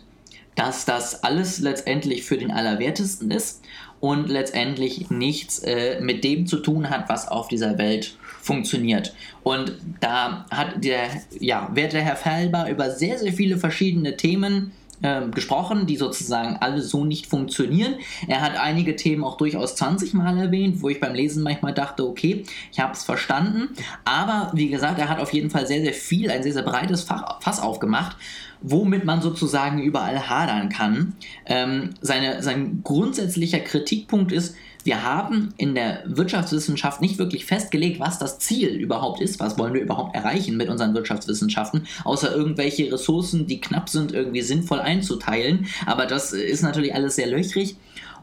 Dass 0.54 0.84
das 0.84 1.22
alles 1.24 1.60
letztendlich 1.60 2.24
für 2.24 2.36
den 2.36 2.50
Allerwertesten 2.50 3.30
ist 3.30 3.62
und 4.00 4.28
letztendlich 4.28 5.08
nichts 5.10 5.60
äh, 5.60 6.00
mit 6.00 6.24
dem 6.24 6.46
zu 6.46 6.58
tun 6.58 6.90
hat, 6.90 7.08
was 7.08 7.28
auf 7.28 7.48
dieser 7.48 7.78
Welt 7.78 8.16
funktioniert. 8.42 9.14
Und 9.42 9.72
da 10.00 10.44
hat 10.50 10.84
der 10.84 11.08
ja, 11.38 11.70
werte 11.72 12.00
Herr 12.00 12.16
Felber 12.16 12.68
über 12.68 12.90
sehr, 12.90 13.18
sehr 13.18 13.32
viele 13.32 13.56
verschiedene 13.56 14.16
Themen 14.16 14.72
ähm, 15.02 15.30
gesprochen, 15.32 15.86
die 15.86 15.96
sozusagen 15.96 16.56
alle 16.60 16.82
so 16.82 17.04
nicht 17.04 17.26
funktionieren. 17.26 17.96
Er 18.28 18.40
hat 18.40 18.58
einige 18.58 18.96
Themen 18.96 19.24
auch 19.24 19.36
durchaus 19.36 19.76
20 19.76 20.14
Mal 20.14 20.38
erwähnt, 20.38 20.82
wo 20.82 20.88
ich 20.88 21.00
beim 21.00 21.14
Lesen 21.14 21.42
manchmal 21.42 21.74
dachte, 21.74 22.06
okay, 22.06 22.44
ich 22.72 22.80
habe 22.80 22.92
es 22.92 23.04
verstanden. 23.04 23.70
Aber 24.04 24.50
wie 24.54 24.68
gesagt, 24.68 24.98
er 24.98 25.08
hat 25.08 25.20
auf 25.20 25.32
jeden 25.32 25.50
Fall 25.50 25.66
sehr, 25.66 25.80
sehr 25.80 25.94
viel, 25.94 26.30
ein 26.30 26.42
sehr, 26.42 26.52
sehr 26.52 26.62
breites 26.62 27.02
Fach, 27.02 27.40
Fass 27.40 27.60
aufgemacht 27.60 28.16
womit 28.62 29.04
man 29.04 29.22
sozusagen 29.22 29.80
überall 29.80 30.28
hadern 30.28 30.68
kann. 30.68 31.14
Ähm, 31.46 31.94
seine, 32.00 32.42
sein 32.42 32.82
grundsätzlicher 32.84 33.60
Kritikpunkt 33.60 34.32
ist, 34.32 34.54
wir 34.84 35.04
haben 35.04 35.52
in 35.56 35.74
der 35.74 36.02
Wirtschaftswissenschaft 36.06 37.00
nicht 37.00 37.18
wirklich 37.18 37.44
festgelegt, 37.44 38.00
was 38.00 38.18
das 38.18 38.38
Ziel 38.38 38.70
überhaupt 38.70 39.20
ist, 39.20 39.40
was 39.40 39.58
wollen 39.58 39.74
wir 39.74 39.82
überhaupt 39.82 40.14
erreichen 40.14 40.56
mit 40.56 40.68
unseren 40.68 40.94
Wirtschaftswissenschaften, 40.94 41.86
außer 42.04 42.34
irgendwelche 42.34 42.90
Ressourcen, 42.92 43.46
die 43.46 43.60
knapp 43.60 43.88
sind, 43.88 44.12
irgendwie 44.12 44.42
sinnvoll 44.42 44.80
einzuteilen. 44.80 45.66
Aber 45.86 46.06
das 46.06 46.32
ist 46.32 46.62
natürlich 46.62 46.94
alles 46.94 47.16
sehr 47.16 47.26
löchrig. 47.26 47.76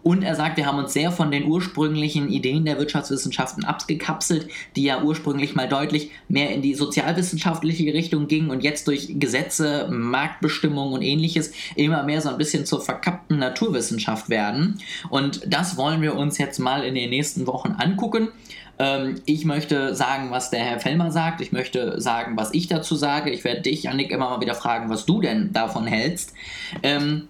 Und 0.08 0.24
er 0.24 0.36
sagt, 0.36 0.56
wir 0.56 0.66
haben 0.66 0.80
uns 0.80 0.94
sehr 0.94 1.12
von 1.12 1.32
den 1.32 1.44
ursprünglichen 1.44 2.30
Ideen 2.30 2.64
der 2.64 2.80
Wirtschaftswissenschaften 2.80 3.66
abgekapselt, 3.66 4.48
die 4.78 4.84
ja 4.84 5.04
ursprünglich 5.04 5.54
mal 5.54 5.68
deutlich 5.68 6.12
mehr 6.30 6.52
in 6.52 6.62
die 6.62 6.76
sozialwissenschaftliche 6.76 7.94
Richtung 7.94 8.30
gingen 8.30 8.50
und 8.50 8.64
jetzt 8.64 8.88
durch 8.88 9.20
Gesetze, 9.20 9.90
Marktbestimmungen 9.92 10.94
und 10.94 11.02
ähnliches 11.02 11.52
immer 11.76 12.04
mehr 12.04 12.22
so 12.22 12.30
ein 12.30 12.38
bisschen 12.38 12.66
zur 12.66 12.80
verkappten 12.80 13.38
Naturwissenschaft 13.38 14.30
werden. 14.30 14.80
Und 15.10 15.42
das 15.46 15.76
wollen 15.76 16.02
wir 16.02 16.16
uns 16.16 16.38
jetzt 16.38 16.60
mal 16.60 16.86
in 16.86 16.96
den 16.96 17.10
nächsten 17.10 17.46
Wochen 17.46 17.76
angucken. 17.78 18.30
Ähm, 18.80 19.16
ich 19.26 19.44
möchte 19.44 19.94
sagen, 19.94 20.32
was 20.32 20.52
der 20.52 20.62
Herr 20.62 20.80
Fellmer 20.80 21.12
sagt. 21.12 21.42
Ich 21.42 21.52
möchte 21.52 22.00
sagen, 22.00 22.38
was 22.38 22.54
ich 22.54 22.70
dazu 22.70 22.96
sage. 22.96 23.30
Ich 23.30 23.44
werde 23.44 23.60
dich, 23.60 23.90
Annik, 23.90 24.12
immer 24.12 24.30
mal 24.30 24.40
wieder 24.40 24.56
fragen, 24.56 24.90
was 24.90 25.06
du 25.06 25.20
denn 25.20 25.52
davon 25.52 25.86
hältst. 25.86 26.32
Ähm, 26.82 27.28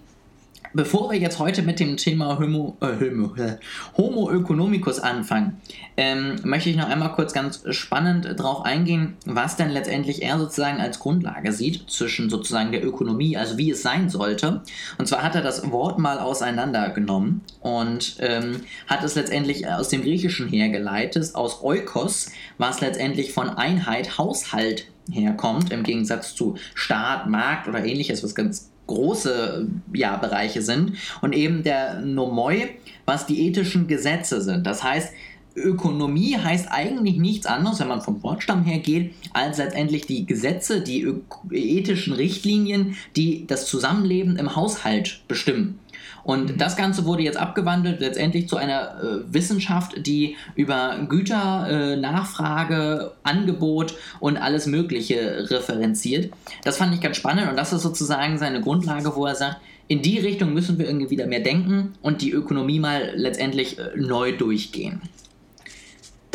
Bevor 0.78 1.10
wir 1.10 1.18
jetzt 1.18 1.40
heute 1.40 1.64
mit 1.64 1.80
dem 1.80 1.98
Thema 1.98 2.38
Homo, 2.38 2.78
äh, 2.82 3.04
Homo, 3.04 3.34
äh, 3.36 3.58
Homo 3.98 4.30
economicus 4.30 5.00
anfangen, 5.00 5.60
ähm, 5.98 6.36
möchte 6.44 6.70
ich 6.70 6.76
noch 6.76 6.88
einmal 6.88 7.14
kurz 7.14 7.34
ganz 7.34 7.64
spannend 7.72 8.26
darauf 8.26 8.64
eingehen, 8.64 9.18
was 9.26 9.56
denn 9.56 9.72
letztendlich 9.72 10.22
er 10.22 10.38
sozusagen 10.38 10.80
als 10.80 11.00
Grundlage 11.00 11.52
sieht 11.52 11.90
zwischen 11.90 12.30
sozusagen 12.30 12.72
der 12.72 12.86
Ökonomie, 12.86 13.38
also 13.38 13.58
wie 13.58 13.72
es 13.72 13.82
sein 13.82 14.12
sollte. 14.12 14.62
Und 15.00 15.08
zwar 15.08 15.24
hat 15.24 15.34
er 15.34 15.42
das 15.42 15.72
Wort 15.72 15.98
mal 15.98 16.20
auseinandergenommen 16.20 17.42
und 17.62 18.18
ähm, 18.20 18.62
hat 18.86 19.04
es 19.04 19.16
letztendlich 19.16 19.68
aus 19.68 19.90
dem 19.90 20.04
Griechischen 20.04 20.48
hergeleitet, 20.48 21.34
aus 21.34 21.64
Oikos, 21.64 22.32
was 22.60 22.82
letztendlich 22.82 23.34
von 23.34 23.50
Einheit, 23.50 24.20
Haushalt 24.20 24.86
herkommt, 25.12 25.72
im 25.72 25.82
Gegensatz 25.82 26.36
zu 26.36 26.56
Staat, 26.76 27.28
Markt 27.28 27.68
oder 27.68 27.84
ähnliches, 27.84 28.24
was 28.24 28.36
ganz 28.36 28.70
große 28.88 29.68
ja, 29.94 30.18
Bereiche 30.18 30.62
sind 30.62 30.94
und 31.22 31.34
eben 31.34 31.64
der 31.64 32.02
Nomoi, 32.02 32.70
was 33.06 33.26
die 33.26 33.48
ethischen 33.48 33.88
Gesetze 33.88 34.42
sind. 34.42 34.66
Das 34.66 34.84
heißt, 34.84 35.14
Ökonomie 35.58 36.38
heißt 36.38 36.68
eigentlich 36.70 37.18
nichts 37.18 37.46
anderes, 37.46 37.80
wenn 37.80 37.88
man 37.88 38.02
vom 38.02 38.22
Wortstamm 38.24 38.64
her 38.64 38.80
geht, 38.80 39.14
als 39.34 39.58
letztendlich 39.58 40.06
die 40.06 40.26
Gesetze, 40.26 40.82
die 40.82 41.08
ethischen 41.52 42.14
Richtlinien, 42.14 42.96
die 43.16 43.46
das 43.48 43.66
Zusammenleben 43.66 44.38
im 44.38 44.56
Haushalt 44.56 45.22
bestimmen. 45.28 45.80
Und 46.28 46.52
mhm. 46.52 46.58
das 46.58 46.76
Ganze 46.76 47.06
wurde 47.06 47.24
jetzt 47.24 47.38
abgewandelt 47.38 48.02
letztendlich 48.02 48.50
zu 48.50 48.58
einer 48.58 49.02
äh, 49.02 49.34
Wissenschaft, 49.34 50.06
die 50.06 50.36
über 50.56 50.98
Güter, 51.08 51.68
äh, 51.70 51.96
Nachfrage, 51.96 53.14
Angebot 53.24 53.96
und 54.20 54.36
alles 54.36 54.68
Mögliche 54.68 55.50
referenziert. 55.50 56.34
Das 56.66 56.78
fand 56.78 56.94
ich 56.94 57.00
ganz 57.00 57.16
spannend 57.16 57.50
und 57.50 57.56
das 57.56 57.72
ist 57.72 57.82
sozusagen 57.82 58.38
seine 58.38 58.60
Grundlage, 58.60 59.16
wo 59.16 59.26
er 59.26 59.36
sagt, 59.36 59.58
in 59.88 60.02
die 60.02 60.20
Richtung 60.20 60.54
müssen 60.54 60.78
wir 60.78 60.86
irgendwie 60.86 61.10
wieder 61.10 61.28
mehr 61.28 61.40
denken 61.40 61.94
und 62.02 62.22
die 62.22 62.32
Ökonomie 62.32 62.80
mal 62.80 63.14
letztendlich 63.16 63.80
äh, 63.80 63.92
neu 63.96 64.34
durchgehen. 64.34 65.02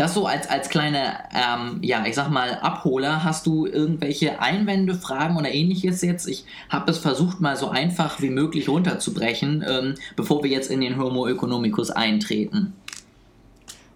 Das 0.03 0.15
so 0.15 0.27
als, 0.27 0.51
als 0.51 0.69
kleine, 0.69 1.15
ähm, 1.33 1.79
ja, 1.81 2.05
ich 2.05 2.17
sag 2.17 2.29
mal, 2.29 2.59
Abholer. 2.61 3.23
Hast 3.23 3.47
du 3.47 3.67
irgendwelche 3.67 4.43
Einwände, 4.43 4.97
Fragen 4.97 5.37
oder 5.37 5.55
ähnliches 5.55 6.03
jetzt? 6.03 6.27
Ich 6.27 6.45
habe 6.69 6.91
es 6.91 6.99
versucht, 6.99 7.41
mal 7.41 7.57
so 7.57 7.69
einfach 7.69 8.21
wie 8.21 8.31
möglich 8.31 8.69
runterzubrechen, 8.69 9.65
ähm, 9.65 9.95
bevor 10.17 10.43
wir 10.43 10.51
jetzt 10.51 10.73
in 10.73 10.81
den 10.81 11.01
Homo 11.01 11.29
economicus 11.29 11.93
eintreten. 11.93 12.73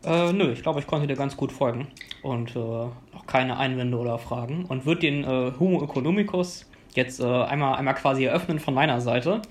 Äh, 0.04 0.32
nö, 0.32 0.52
ich 0.52 0.62
glaube, 0.62 0.78
ich 0.78 0.86
konnte 0.86 1.08
dir 1.08 1.16
ganz 1.16 1.36
gut 1.36 1.50
folgen 1.50 1.88
und 2.22 2.50
äh, 2.54 2.54
noch 2.54 3.26
keine 3.26 3.56
Einwände 3.56 3.96
oder 3.96 4.20
Fragen 4.20 4.64
und 4.66 4.86
würde 4.86 5.00
den 5.00 5.24
äh, 5.24 5.50
Homo 5.58 5.82
economicus 5.82 6.66
jetzt 6.94 7.18
äh, 7.18 7.24
einmal, 7.24 7.78
einmal 7.78 7.94
quasi 7.96 8.26
eröffnen 8.26 8.60
von 8.60 8.74
meiner 8.74 9.00
Seite. 9.00 9.42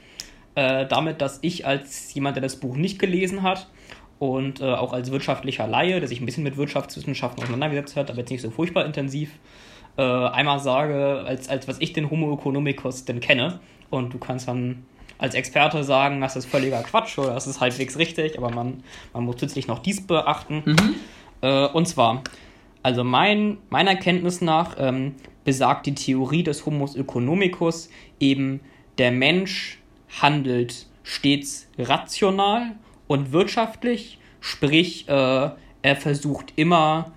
Äh, 0.56 0.88
damit, 0.88 1.20
dass 1.20 1.40
ich 1.42 1.68
als 1.68 2.14
jemand, 2.14 2.38
der 2.38 2.44
das 2.44 2.56
Buch 2.56 2.78
nicht 2.78 2.98
gelesen 2.98 3.44
hat 3.44 3.68
und 4.20 4.62
äh, 4.62 4.66
auch 4.66 4.94
als 4.94 5.12
wirtschaftlicher 5.12 5.68
Laie, 5.68 6.00
der 6.00 6.08
sich 6.08 6.22
ein 6.22 6.26
bisschen 6.26 6.44
mit 6.44 6.58
Wirtschaftswissenschaften 6.58 7.44
auseinandergesetzt 7.44 7.96
hat, 7.96 8.10
aber 8.10 8.20
jetzt 8.20 8.30
nicht 8.30 8.42
so 8.42 8.50
furchtbar 8.50 8.86
intensiv, 8.86 9.32
äh, 9.98 10.02
einmal 10.02 10.60
sage, 10.60 11.24
als, 11.26 11.50
als 11.50 11.68
was 11.68 11.80
ich 11.80 11.94
den 11.94 12.10
Homo 12.10 12.34
economicus 12.34 13.06
denn 13.06 13.20
kenne. 13.20 13.60
Und 13.90 14.14
du 14.14 14.18
kannst 14.18 14.48
dann 14.48 14.86
als 15.18 15.36
Experte 15.36 15.84
sagen, 15.84 16.20
das 16.22 16.36
ist 16.36 16.46
völliger 16.46 16.82
Quatsch 16.84 17.18
oder 17.18 17.34
das 17.34 17.48
ist 17.48 17.62
halbwegs 17.62 17.98
richtig, 17.98 18.38
aber 18.38 18.50
man, 18.52 18.84
man 19.14 19.24
muss 19.24 19.36
zusätzlich 19.36 19.68
noch 19.68 19.80
dies 19.80 20.06
beachten. 20.06 20.64
Mhm. 20.66 20.96
Äh, 21.42 21.68
und 21.68 21.88
zwar, 21.88 22.24
also 22.84 23.04
mein, 23.04 23.58
meiner 23.70 23.96
Kenntnis 23.96 24.42
nach 24.42 24.76
ähm, 24.78 25.16
besagt 25.44 25.86
die 25.86 25.96
Theorie 25.96 26.44
des 26.44 26.66
Homo 26.66 26.90
economicus 26.94 27.90
eben, 28.20 28.60
der 28.98 29.12
Mensch 29.12 29.80
handelt 30.22 30.88
stets 31.04 31.68
rational 31.78 32.72
und 33.08 33.32
wirtschaftlich, 33.32 34.20
sprich, 34.40 35.08
äh, 35.08 35.50
er 35.82 35.96
versucht 35.96 36.54
immer 36.56 37.12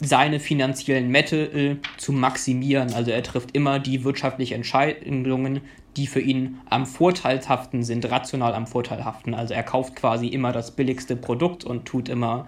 seine 0.00 0.40
finanziellen 0.40 1.08
Mittel 1.08 1.80
zu 1.96 2.12
maximieren. 2.12 2.92
Also 2.92 3.10
er 3.10 3.22
trifft 3.22 3.54
immer 3.56 3.78
die 3.78 4.04
wirtschaftlichen 4.04 4.54
Entscheidungen, 4.54 5.62
die 5.96 6.06
für 6.06 6.20
ihn 6.20 6.58
am 6.68 6.86
vorteilhaften 6.86 7.82
sind, 7.82 8.10
rational 8.10 8.54
am 8.54 8.66
vorteilhaften. 8.66 9.34
Also 9.34 9.54
er 9.54 9.62
kauft 9.62 9.96
quasi 9.96 10.28
immer 10.28 10.52
das 10.52 10.76
billigste 10.76 11.16
Produkt 11.16 11.64
und 11.64 11.86
tut 11.86 12.08
immer 12.08 12.46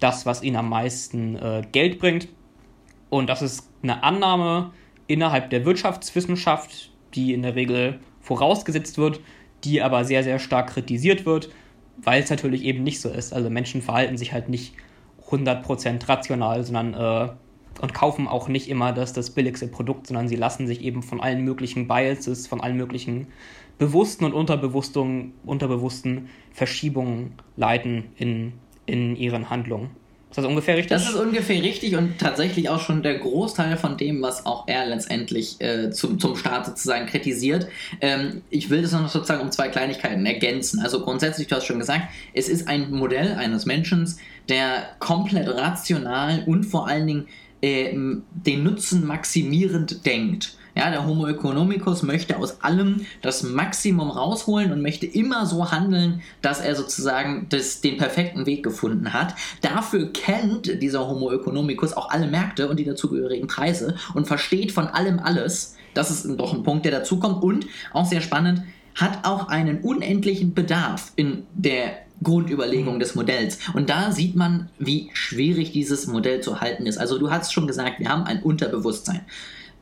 das, 0.00 0.24
was 0.24 0.42
ihn 0.42 0.56
am 0.56 0.68
meisten 0.68 1.36
äh, 1.36 1.62
Geld 1.72 1.98
bringt. 1.98 2.28
Und 3.10 3.28
das 3.28 3.42
ist 3.42 3.68
eine 3.82 4.02
Annahme 4.02 4.72
innerhalb 5.06 5.50
der 5.50 5.64
Wirtschaftswissenschaft, 5.64 6.90
die 7.14 7.34
in 7.34 7.42
der 7.42 7.54
Regel 7.54 8.00
vorausgesetzt 8.20 8.98
wird, 8.98 9.20
die 9.64 9.82
aber 9.82 10.04
sehr, 10.04 10.22
sehr 10.24 10.38
stark 10.38 10.70
kritisiert 10.70 11.26
wird 11.26 11.50
weil 12.02 12.22
es 12.22 12.30
natürlich 12.30 12.62
eben 12.64 12.82
nicht 12.82 13.00
so 13.00 13.08
ist. 13.08 13.32
Also 13.32 13.50
Menschen 13.50 13.82
verhalten 13.82 14.16
sich 14.16 14.32
halt 14.32 14.48
nicht 14.48 14.74
100% 15.30 16.08
rational, 16.08 16.62
sondern 16.64 16.94
äh, 16.94 17.28
und 17.80 17.92
kaufen 17.92 18.26
auch 18.26 18.48
nicht 18.48 18.68
immer 18.68 18.92
das, 18.92 19.12
das 19.12 19.30
billigste 19.30 19.68
Produkt, 19.68 20.06
sondern 20.06 20.28
sie 20.28 20.36
lassen 20.36 20.66
sich 20.66 20.82
eben 20.82 21.02
von 21.02 21.20
allen 21.20 21.44
möglichen 21.44 21.86
Biases, 21.86 22.46
von 22.46 22.60
allen 22.60 22.76
möglichen 22.76 23.26
bewussten 23.78 24.24
und 24.24 24.32
unterbewussten, 24.32 25.34
unterbewussten 25.44 26.28
Verschiebungen 26.52 27.34
leiten 27.56 28.04
in, 28.16 28.54
in 28.86 29.16
ihren 29.16 29.50
Handlungen. 29.50 29.90
Ist 30.36 30.42
das 30.42 30.50
ungefähr 30.50 30.76
richtig? 30.76 30.90
Das 30.90 31.08
ist 31.08 31.14
ungefähr 31.14 31.62
richtig 31.62 31.96
und 31.96 32.18
tatsächlich 32.18 32.68
auch 32.68 32.80
schon 32.80 33.02
der 33.02 33.14
Großteil 33.14 33.78
von 33.78 33.96
dem, 33.96 34.20
was 34.20 34.44
auch 34.44 34.68
er 34.68 34.84
letztendlich 34.84 35.58
äh, 35.62 35.90
zum, 35.90 36.20
zum 36.20 36.36
Start 36.36 36.66
sozusagen 36.66 37.06
kritisiert. 37.06 37.68
Ähm, 38.02 38.42
ich 38.50 38.68
will 38.68 38.82
das 38.82 38.92
noch 38.92 39.08
sozusagen 39.08 39.40
um 39.40 39.50
zwei 39.50 39.68
Kleinigkeiten 39.68 40.26
ergänzen. 40.26 40.80
Also 40.80 41.00
grundsätzlich, 41.00 41.46
du 41.48 41.56
hast 41.56 41.64
schon 41.64 41.78
gesagt, 41.78 42.10
es 42.34 42.50
ist 42.50 42.68
ein 42.68 42.90
Modell 42.90 43.32
eines 43.32 43.64
Menschen, 43.64 44.14
der 44.50 44.90
komplett 44.98 45.48
rational 45.48 46.42
und 46.44 46.64
vor 46.64 46.86
allen 46.86 47.06
Dingen 47.06 47.28
äh, 47.62 47.94
den 47.94 48.62
Nutzen 48.62 49.06
maximierend 49.06 50.04
denkt. 50.04 50.58
Ja, 50.76 50.90
der 50.90 51.06
Homo 51.06 51.26
economicus 51.26 52.02
möchte 52.02 52.36
aus 52.36 52.62
allem 52.62 53.06
das 53.22 53.42
Maximum 53.42 54.10
rausholen 54.10 54.72
und 54.72 54.82
möchte 54.82 55.06
immer 55.06 55.46
so 55.46 55.70
handeln, 55.72 56.20
dass 56.42 56.60
er 56.60 56.76
sozusagen 56.76 57.46
das, 57.48 57.80
den 57.80 57.96
perfekten 57.96 58.44
Weg 58.44 58.62
gefunden 58.62 59.14
hat. 59.14 59.34
Dafür 59.62 60.12
kennt 60.12 60.82
dieser 60.82 61.08
Homo 61.08 61.32
economicus 61.32 61.94
auch 61.94 62.10
alle 62.10 62.26
Märkte 62.26 62.68
und 62.68 62.78
die 62.78 62.84
dazugehörigen 62.84 63.46
Preise 63.48 63.94
und 64.12 64.26
versteht 64.26 64.70
von 64.70 64.86
allem 64.86 65.18
alles. 65.18 65.76
Das 65.94 66.10
ist 66.10 66.28
doch 66.38 66.52
ein 66.52 66.62
Punkt, 66.62 66.84
der 66.84 66.92
dazukommt 66.92 67.42
und 67.42 67.66
auch 67.94 68.04
sehr 68.04 68.20
spannend, 68.20 68.62
hat 68.94 69.26
auch 69.26 69.48
einen 69.48 69.80
unendlichen 69.80 70.52
Bedarf 70.52 71.12
in 71.16 71.46
der 71.54 71.98
Grundüberlegung 72.22 72.98
des 72.98 73.14
Modells. 73.14 73.58
Und 73.72 73.88
da 73.88 74.12
sieht 74.12 74.36
man, 74.36 74.68
wie 74.78 75.08
schwierig 75.14 75.72
dieses 75.72 76.06
Modell 76.06 76.42
zu 76.42 76.60
halten 76.60 76.86
ist. 76.86 76.98
Also 76.98 77.18
du 77.18 77.30
hast 77.30 77.52
schon 77.54 77.66
gesagt, 77.66 77.98
wir 77.98 78.10
haben 78.10 78.24
ein 78.24 78.42
Unterbewusstsein. 78.42 79.22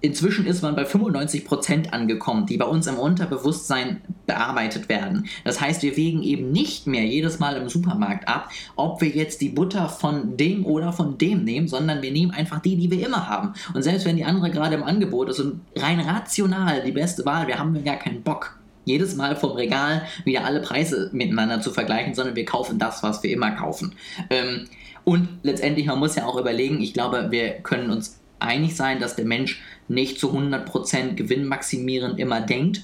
Inzwischen 0.05 0.45
ist 0.45 0.61
man 0.61 0.77
bei 0.77 0.85
95% 0.85 1.89
angekommen, 1.89 2.45
die 2.45 2.59
bei 2.59 2.67
uns 2.67 2.87
im 2.87 2.99
Unterbewusstsein 2.99 4.03
bearbeitet 4.27 4.91
werden. 4.91 5.25
Das 5.45 5.63
heißt, 5.63 5.83
wir 5.83 5.97
wägen 5.97 6.23
eben 6.23 6.53
nicht 6.53 6.87
mehr 6.87 7.07
jedes 7.07 7.39
Mal 7.39 7.57
im 7.57 7.71
Supermarkt 7.71 8.29
ab, 8.29 8.51
ob 8.77 9.01
wir 9.01 9.09
jetzt 9.09 9.41
die 9.41 9.49
Butter 9.49 9.89
von 9.89 10.37
dem 10.37 10.67
oder 10.67 10.93
von 10.93 11.17
dem 11.17 11.45
nehmen, 11.45 11.69
sondern 11.69 12.03
wir 12.03 12.11
nehmen 12.11 12.33
einfach 12.33 12.61
die, 12.61 12.77
die 12.77 12.91
wir 12.91 13.07
immer 13.07 13.31
haben. 13.31 13.55
Und 13.73 13.83
selbst 13.83 14.05
wenn 14.05 14.17
die 14.17 14.27
andere 14.27 14.51
gerade 14.51 14.75
im 14.75 14.83
Angebot 14.83 15.31
ist 15.31 15.41
und 15.41 15.63
rein 15.75 16.01
rational 16.01 16.83
die 16.83 16.93
beste 16.93 17.25
Wahl, 17.25 17.47
wir 17.47 17.59
haben 17.59 17.83
gar 17.83 17.97
keinen 17.97 18.23
Bock 18.23 18.59
jedes 18.85 19.17
Mal 19.17 19.37
vom 19.37 19.53
Regal 19.53 20.03
wieder 20.27 20.45
alle 20.45 20.61
Preise 20.61 21.09
miteinander 21.15 21.63
zu 21.63 21.71
vergleichen, 21.71 22.13
sondern 22.13 22.37
wir 22.37 22.45
kaufen 22.45 22.79
das, 22.79 23.03
was 23.03 23.23
wir 23.23 23.31
immer 23.31 23.53
kaufen. 23.53 23.95
Ähm, 24.29 24.67
und 25.05 25.29
letztendlich, 25.43 25.87
man 25.87 25.99
muss 25.99 26.15
ja 26.15 26.27
auch 26.27 26.39
überlegen, 26.39 26.83
ich 26.83 26.93
glaube, 26.93 27.29
wir 27.31 27.53
können 27.63 27.91
uns 27.91 28.21
einig 28.45 28.77
sein, 28.77 29.01
dass 29.01 29.17
der 29.17 29.25
Mensch 29.25 29.63
nicht 29.89 30.19
zu 30.19 30.33
100% 30.33 31.15
gewinnmaximierend 31.15 32.19
immer 32.19 32.41
denkt. 32.41 32.83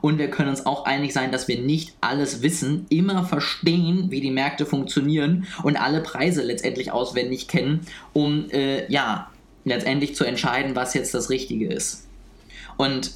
Und 0.00 0.18
wir 0.18 0.30
können 0.30 0.48
uns 0.48 0.64
auch 0.64 0.86
einig 0.86 1.12
sein, 1.12 1.32
dass 1.32 1.48
wir 1.48 1.60
nicht 1.60 1.94
alles 2.00 2.40
wissen, 2.42 2.86
immer 2.88 3.24
verstehen, 3.24 4.10
wie 4.10 4.20
die 4.20 4.30
Märkte 4.30 4.64
funktionieren 4.64 5.46
und 5.62 5.76
alle 5.76 6.00
Preise 6.00 6.42
letztendlich 6.42 6.92
auswendig 6.92 7.46
kennen, 7.46 7.80
um 8.14 8.48
äh, 8.50 8.90
ja 8.90 9.30
letztendlich 9.64 10.14
zu 10.14 10.24
entscheiden, 10.24 10.74
was 10.74 10.94
jetzt 10.94 11.14
das 11.14 11.30
Richtige 11.30 11.68
ist. 11.68 12.06
Und 12.76 13.12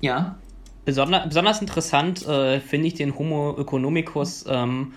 ja. 0.00 0.36
Besonder, 0.84 1.26
besonders 1.26 1.60
interessant 1.60 2.24
äh, 2.26 2.60
finde 2.60 2.86
ich 2.86 2.94
den 2.94 3.18
Homo 3.18 3.56
economicus 3.58 4.44
ähm, 4.48 4.92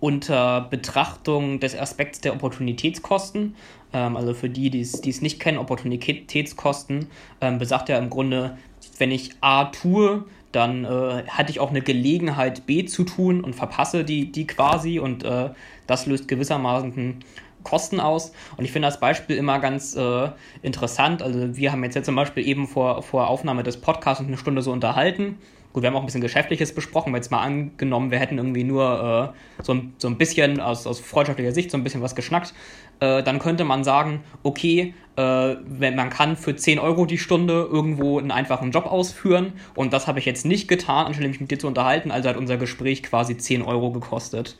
unter 0.00 0.62
Betrachtung 0.62 1.60
des 1.60 1.76
Aspekts 1.76 2.20
der 2.20 2.34
Opportunitätskosten. 2.34 3.54
Ähm, 3.92 4.16
also 4.16 4.34
für 4.34 4.48
die, 4.48 4.70
die 4.70 4.80
es 4.80 5.22
nicht 5.22 5.40
kennen, 5.40 5.58
Opportunitätskosten 5.58 7.06
ähm, 7.40 7.58
besagt 7.58 7.88
ja 7.88 7.98
im 7.98 8.10
Grunde, 8.10 8.56
wenn 8.98 9.10
ich 9.10 9.30
A 9.40 9.66
tue, 9.66 10.24
dann 10.52 10.84
äh, 10.84 11.24
hatte 11.28 11.50
ich 11.50 11.60
auch 11.60 11.70
eine 11.70 11.82
Gelegenheit, 11.82 12.66
B 12.66 12.86
zu 12.86 13.04
tun 13.04 13.42
und 13.42 13.54
verpasse 13.54 14.04
die, 14.04 14.32
die 14.32 14.46
quasi 14.46 14.98
und 14.98 15.24
äh, 15.24 15.50
das 15.86 16.06
löst 16.06 16.28
gewissermaßen 16.28 17.20
Kosten 17.66 18.00
aus. 18.00 18.32
Und 18.56 18.64
ich 18.64 18.72
finde 18.72 18.88
das 18.88 19.00
Beispiel 19.00 19.36
immer 19.36 19.58
ganz 19.58 19.96
äh, 19.96 20.28
interessant. 20.62 21.22
Also 21.22 21.56
wir 21.56 21.72
haben 21.72 21.82
jetzt, 21.84 21.94
jetzt 21.94 22.06
zum 22.06 22.16
Beispiel 22.16 22.46
eben 22.46 22.66
vor, 22.68 23.02
vor 23.02 23.28
Aufnahme 23.28 23.62
des 23.62 23.80
Podcasts 23.80 24.24
eine 24.24 24.38
Stunde 24.38 24.62
so 24.62 24.72
unterhalten 24.72 25.38
Gut, 25.76 25.82
wir 25.82 25.90
haben 25.90 25.96
auch 25.96 26.00
ein 26.00 26.06
bisschen 26.06 26.22
Geschäftliches 26.22 26.74
besprochen, 26.74 27.12
weil 27.12 27.18
jetzt 27.18 27.30
mal 27.30 27.42
angenommen, 27.42 28.10
wir 28.10 28.18
hätten 28.18 28.38
irgendwie 28.38 28.64
nur 28.64 29.34
äh, 29.58 29.62
so, 29.62 29.74
ein, 29.74 29.92
so 29.98 30.08
ein 30.08 30.16
bisschen 30.16 30.58
aus, 30.58 30.86
aus 30.86 31.00
freundschaftlicher 31.00 31.52
Sicht 31.52 31.70
so 31.70 31.76
ein 31.76 31.84
bisschen 31.84 32.00
was 32.00 32.14
geschnackt, 32.14 32.54
äh, 33.00 33.22
dann 33.22 33.38
könnte 33.38 33.64
man 33.64 33.84
sagen, 33.84 34.22
okay, 34.42 34.94
äh, 35.16 35.56
wenn 35.66 35.94
man 35.94 36.08
kann 36.08 36.38
für 36.38 36.56
10 36.56 36.78
Euro 36.78 37.04
die 37.04 37.18
Stunde 37.18 37.68
irgendwo 37.70 38.18
einen 38.18 38.30
einfachen 38.30 38.70
Job 38.70 38.86
ausführen 38.86 39.52
und 39.74 39.92
das 39.92 40.06
habe 40.06 40.18
ich 40.18 40.24
jetzt 40.24 40.46
nicht 40.46 40.66
getan, 40.66 41.08
anstelle 41.08 41.28
mich 41.28 41.40
mit 41.40 41.50
dir 41.50 41.58
zu 41.58 41.66
unterhalten, 41.66 42.10
also 42.10 42.30
hat 42.30 42.38
unser 42.38 42.56
Gespräch 42.56 43.02
quasi 43.02 43.36
10 43.36 43.60
Euro 43.60 43.90
gekostet. 43.90 44.56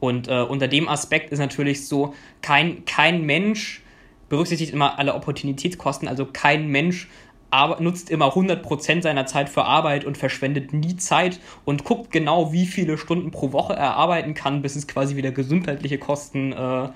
Und 0.00 0.28
äh, 0.28 0.42
unter 0.42 0.68
dem 0.68 0.88
Aspekt 0.88 1.32
ist 1.32 1.38
natürlich 1.38 1.86
so, 1.88 2.14
kein, 2.42 2.84
kein 2.84 3.22
Mensch 3.22 3.82
berücksichtigt 4.28 4.72
immer 4.72 4.98
alle 4.98 5.14
Opportunitätskosten, 5.14 6.08
also 6.08 6.26
kein 6.26 6.68
Mensch 6.68 7.08
nutzt 7.78 8.10
immer 8.10 8.34
100% 8.34 9.02
seiner 9.02 9.26
Zeit 9.26 9.48
für 9.48 9.64
Arbeit 9.64 10.04
und 10.04 10.18
verschwendet 10.18 10.72
nie 10.72 10.96
Zeit 10.96 11.40
und 11.64 11.84
guckt 11.84 12.10
genau, 12.10 12.52
wie 12.52 12.66
viele 12.66 12.98
Stunden 12.98 13.30
pro 13.30 13.52
Woche 13.52 13.74
er 13.74 13.94
arbeiten 13.94 14.34
kann, 14.34 14.62
bis 14.62 14.76
es 14.76 14.86
quasi 14.86 15.16
wieder 15.16 15.30
gesundheitliche 15.30 15.96
Kosten 15.96 16.52
äh, 16.52 16.88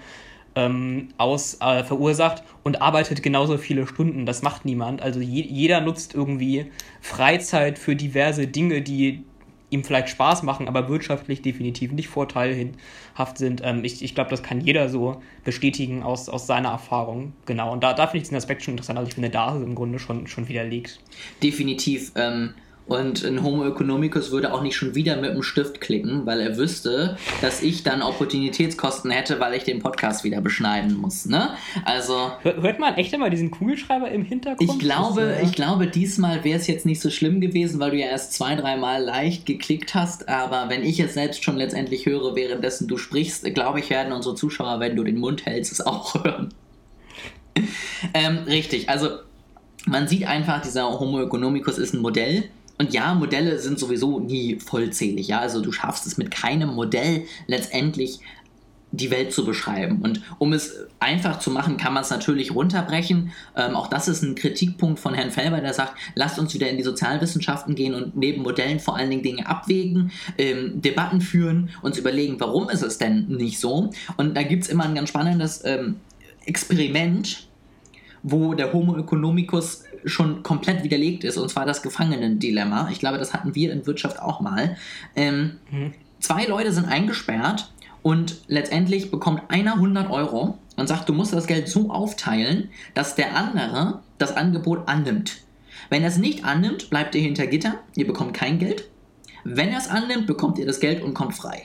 ähm, 0.56 1.08
aus, 1.16 1.58
äh, 1.60 1.84
verursacht 1.84 2.42
und 2.62 2.82
arbeitet 2.82 3.22
genauso 3.22 3.56
viele 3.58 3.86
Stunden. 3.86 4.26
Das 4.26 4.42
macht 4.42 4.64
niemand. 4.64 5.00
Also 5.00 5.20
je, 5.20 5.42
jeder 5.42 5.80
nutzt 5.80 6.14
irgendwie 6.14 6.66
Freizeit 7.00 7.78
für 7.78 7.96
diverse 7.96 8.46
Dinge, 8.46 8.82
die 8.82 9.24
ihm 9.70 9.84
vielleicht 9.84 10.08
Spaß 10.08 10.42
machen, 10.42 10.68
aber 10.68 10.88
wirtschaftlich 10.88 11.42
definitiv 11.42 11.92
nicht 11.92 12.08
vorteilhaft 12.08 13.38
sind. 13.38 13.62
Ähm, 13.64 13.84
ich 13.84 14.02
ich 14.02 14.14
glaube, 14.14 14.30
das 14.30 14.42
kann 14.42 14.60
jeder 14.60 14.88
so 14.88 15.22
bestätigen 15.44 16.02
aus, 16.02 16.28
aus 16.28 16.46
seiner 16.46 16.70
Erfahrung. 16.70 17.32
Genau. 17.46 17.72
Und 17.72 17.82
da, 17.82 17.94
da 17.94 18.06
finde 18.06 18.18
ich 18.18 18.22
diesen 18.24 18.36
Aspekt 18.36 18.62
schon 18.62 18.72
interessant. 18.72 18.98
Also 18.98 19.08
ich 19.08 19.14
finde, 19.14 19.30
da 19.30 19.56
ist 19.56 19.62
im 19.62 19.74
Grunde 19.74 19.98
schon, 19.98 20.26
schon 20.26 20.48
widerlegt. 20.48 21.00
Definitiv. 21.42 22.12
Ähm 22.16 22.54
und 22.90 23.24
ein 23.24 23.44
Homo 23.44 23.64
economicus 23.64 24.32
würde 24.32 24.52
auch 24.52 24.62
nicht 24.62 24.74
schon 24.74 24.96
wieder 24.96 25.16
mit 25.16 25.32
dem 25.32 25.44
Stift 25.44 25.80
klicken, 25.80 26.26
weil 26.26 26.40
er 26.40 26.56
wüsste, 26.56 27.16
dass 27.40 27.62
ich 27.62 27.84
dann 27.84 28.02
Opportunitätskosten 28.02 29.12
hätte, 29.12 29.38
weil 29.38 29.54
ich 29.54 29.62
den 29.62 29.78
Podcast 29.78 30.24
wieder 30.24 30.40
beschneiden 30.40 30.96
muss. 30.96 31.24
Ne? 31.24 31.50
Also. 31.84 32.32
Hört 32.42 32.80
man 32.80 32.94
echt 32.96 33.12
immer 33.12 33.30
diesen 33.30 33.52
Kugelschreiber 33.52 34.10
im 34.10 34.24
Hintergrund? 34.24 34.68
Ich 34.68 34.78
glaube, 34.80 35.38
ich 35.40 35.52
glaube 35.52 35.86
diesmal 35.86 36.42
wäre 36.42 36.58
es 36.58 36.66
jetzt 36.66 36.84
nicht 36.84 37.00
so 37.00 37.10
schlimm 37.10 37.40
gewesen, 37.40 37.78
weil 37.78 37.92
du 37.92 37.96
ja 37.96 38.08
erst 38.08 38.32
zwei, 38.32 38.56
dreimal 38.56 39.00
leicht 39.00 39.46
geklickt 39.46 39.94
hast. 39.94 40.28
Aber 40.28 40.68
wenn 40.68 40.82
ich 40.82 40.98
es 40.98 41.14
selbst 41.14 41.44
schon 41.44 41.56
letztendlich 41.56 42.06
höre, 42.06 42.34
währenddessen 42.34 42.88
du 42.88 42.96
sprichst, 42.96 43.44
glaube 43.54 43.78
ich, 43.78 43.88
werden 43.90 44.12
unsere 44.12 44.34
Zuschauer, 44.34 44.80
wenn 44.80 44.96
du 44.96 45.04
den 45.04 45.18
Mund 45.18 45.46
hältst, 45.46 45.70
es 45.70 45.80
auch 45.80 46.14
hören. 46.24 46.52
ähm, 48.14 48.38
richtig, 48.48 48.88
also 48.88 49.10
man 49.86 50.08
sieht 50.08 50.26
einfach, 50.26 50.60
dieser 50.60 50.98
Homo 50.98 51.22
economicus 51.22 51.78
ist 51.78 51.94
ein 51.94 52.00
Modell 52.00 52.50
und 52.80 52.94
ja, 52.94 53.12
Modelle 53.12 53.58
sind 53.58 53.78
sowieso 53.78 54.20
nie 54.20 54.58
vollzählig. 54.58 55.28
Ja, 55.28 55.38
also 55.40 55.60
du 55.60 55.70
schaffst 55.70 56.06
es 56.06 56.16
mit 56.16 56.30
keinem 56.30 56.70
Modell 56.70 57.24
letztendlich 57.46 58.20
die 58.90 59.10
Welt 59.10 59.34
zu 59.34 59.44
beschreiben. 59.44 60.00
Und 60.00 60.22
um 60.38 60.54
es 60.54 60.86
einfach 60.98 61.40
zu 61.40 61.50
machen, 61.50 61.76
kann 61.76 61.92
man 61.92 62.04
es 62.04 62.08
natürlich 62.08 62.54
runterbrechen. 62.54 63.32
Ähm, 63.54 63.76
auch 63.76 63.88
das 63.88 64.08
ist 64.08 64.22
ein 64.22 64.34
Kritikpunkt 64.34 64.98
von 64.98 65.12
Herrn 65.12 65.30
Felber, 65.30 65.60
der 65.60 65.74
sagt, 65.74 65.92
lasst 66.14 66.38
uns 66.38 66.54
wieder 66.54 66.70
in 66.70 66.78
die 66.78 66.82
Sozialwissenschaften 66.82 67.74
gehen 67.74 67.92
und 67.92 68.16
neben 68.16 68.40
Modellen 68.40 68.80
vor 68.80 68.96
allen 68.96 69.10
Dingen 69.10 69.22
Dinge 69.22 69.46
abwägen, 69.46 70.10
ähm, 70.38 70.80
Debatten 70.80 71.20
führen, 71.20 71.68
uns 71.82 71.98
überlegen, 71.98 72.40
warum 72.40 72.70
ist 72.70 72.82
es 72.82 72.96
denn 72.96 73.26
nicht 73.26 73.60
so. 73.60 73.90
Und 74.16 74.34
da 74.38 74.42
gibt 74.42 74.62
es 74.62 74.70
immer 74.70 74.84
ein 74.84 74.94
ganz 74.94 75.10
spannendes 75.10 75.62
ähm, 75.66 75.96
Experiment, 76.46 77.46
wo 78.22 78.54
der 78.54 78.72
Homo 78.72 78.96
economicus 78.96 79.84
schon 80.04 80.42
komplett 80.42 80.82
widerlegt 80.82 81.24
ist, 81.24 81.36
und 81.36 81.48
zwar 81.48 81.66
das 81.66 81.82
Gefangenendilemma. 81.82 82.88
Ich 82.90 82.98
glaube, 82.98 83.18
das 83.18 83.32
hatten 83.32 83.54
wir 83.54 83.72
in 83.72 83.86
Wirtschaft 83.86 84.20
auch 84.20 84.40
mal. 84.40 84.76
Ähm, 85.16 85.58
mhm. 85.70 85.92
Zwei 86.20 86.44
Leute 86.44 86.72
sind 86.72 86.86
eingesperrt 86.86 87.72
und 88.02 88.36
letztendlich 88.46 89.10
bekommt 89.10 89.42
einer 89.48 89.74
100 89.74 90.10
Euro 90.10 90.58
und 90.76 90.86
sagt, 90.86 91.08
du 91.08 91.12
musst 91.12 91.32
das 91.32 91.46
Geld 91.46 91.68
so 91.68 91.90
aufteilen, 91.90 92.70
dass 92.94 93.14
der 93.14 93.36
andere 93.36 94.00
das 94.18 94.36
Angebot 94.36 94.88
annimmt. 94.88 95.38
Wenn 95.88 96.02
er 96.02 96.08
es 96.08 96.18
nicht 96.18 96.44
annimmt, 96.44 96.90
bleibt 96.90 97.14
ihr 97.14 97.22
hinter 97.22 97.46
Gitter, 97.46 97.74
ihr 97.96 98.06
bekommt 98.06 98.34
kein 98.34 98.58
Geld. 98.58 98.88
Wenn 99.44 99.70
er 99.70 99.78
es 99.78 99.88
annimmt, 99.88 100.26
bekommt 100.26 100.58
ihr 100.58 100.66
das 100.66 100.80
Geld 100.80 101.02
und 101.02 101.14
kommt 101.14 101.34
frei. 101.34 101.62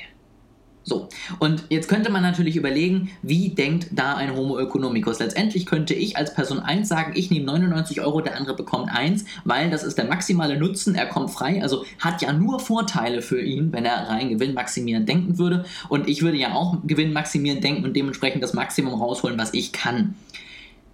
So, 0.88 1.10
und 1.40 1.64
jetzt 1.70 1.90
könnte 1.90 2.12
man 2.12 2.22
natürlich 2.22 2.56
überlegen, 2.56 3.10
wie 3.24 3.50
denkt 3.50 3.88
da 3.92 4.14
ein 4.14 4.36
Homo 4.36 4.60
economicus? 4.60 5.18
Letztendlich 5.18 5.66
könnte 5.66 5.96
ich 5.96 6.16
als 6.16 6.36
Person 6.36 6.60
1 6.60 6.88
sagen, 6.88 7.14
ich 7.16 7.32
nehme 7.32 7.48
99 7.48 8.02
Euro, 8.02 8.22
der 8.22 8.38
andere 8.38 8.56
bekommt 8.56 8.92
1, 8.92 9.26
weil 9.46 9.72
das 9.72 9.84
ist 9.84 9.98
der 9.98 10.06
maximale 10.06 10.60
Nutzen, 10.60 10.94
er 10.94 11.08
kommt 11.08 11.32
frei, 11.32 11.64
also 11.64 11.86
hat 12.00 12.22
ja 12.22 12.32
nur 12.34 12.60
Vorteile 12.60 13.24
für 13.24 13.42
ihn, 13.42 13.74
wenn 13.74 13.84
er 13.84 14.08
rein 14.10 14.30
Gewinn 14.30 14.54
maximieren 14.54 15.08
denken 15.08 15.40
würde. 15.40 15.66
Und 15.90 16.08
ich 16.08 16.22
würde 16.22 16.38
ja 16.38 16.54
auch 16.54 16.78
Gewinn 16.86 17.14
maximieren 17.14 17.62
denken 17.62 17.84
und 17.84 17.96
dementsprechend 17.96 18.44
das 18.44 18.54
Maximum 18.54 18.94
rausholen, 18.94 19.40
was 19.40 19.56
ich 19.56 19.72
kann 19.72 20.14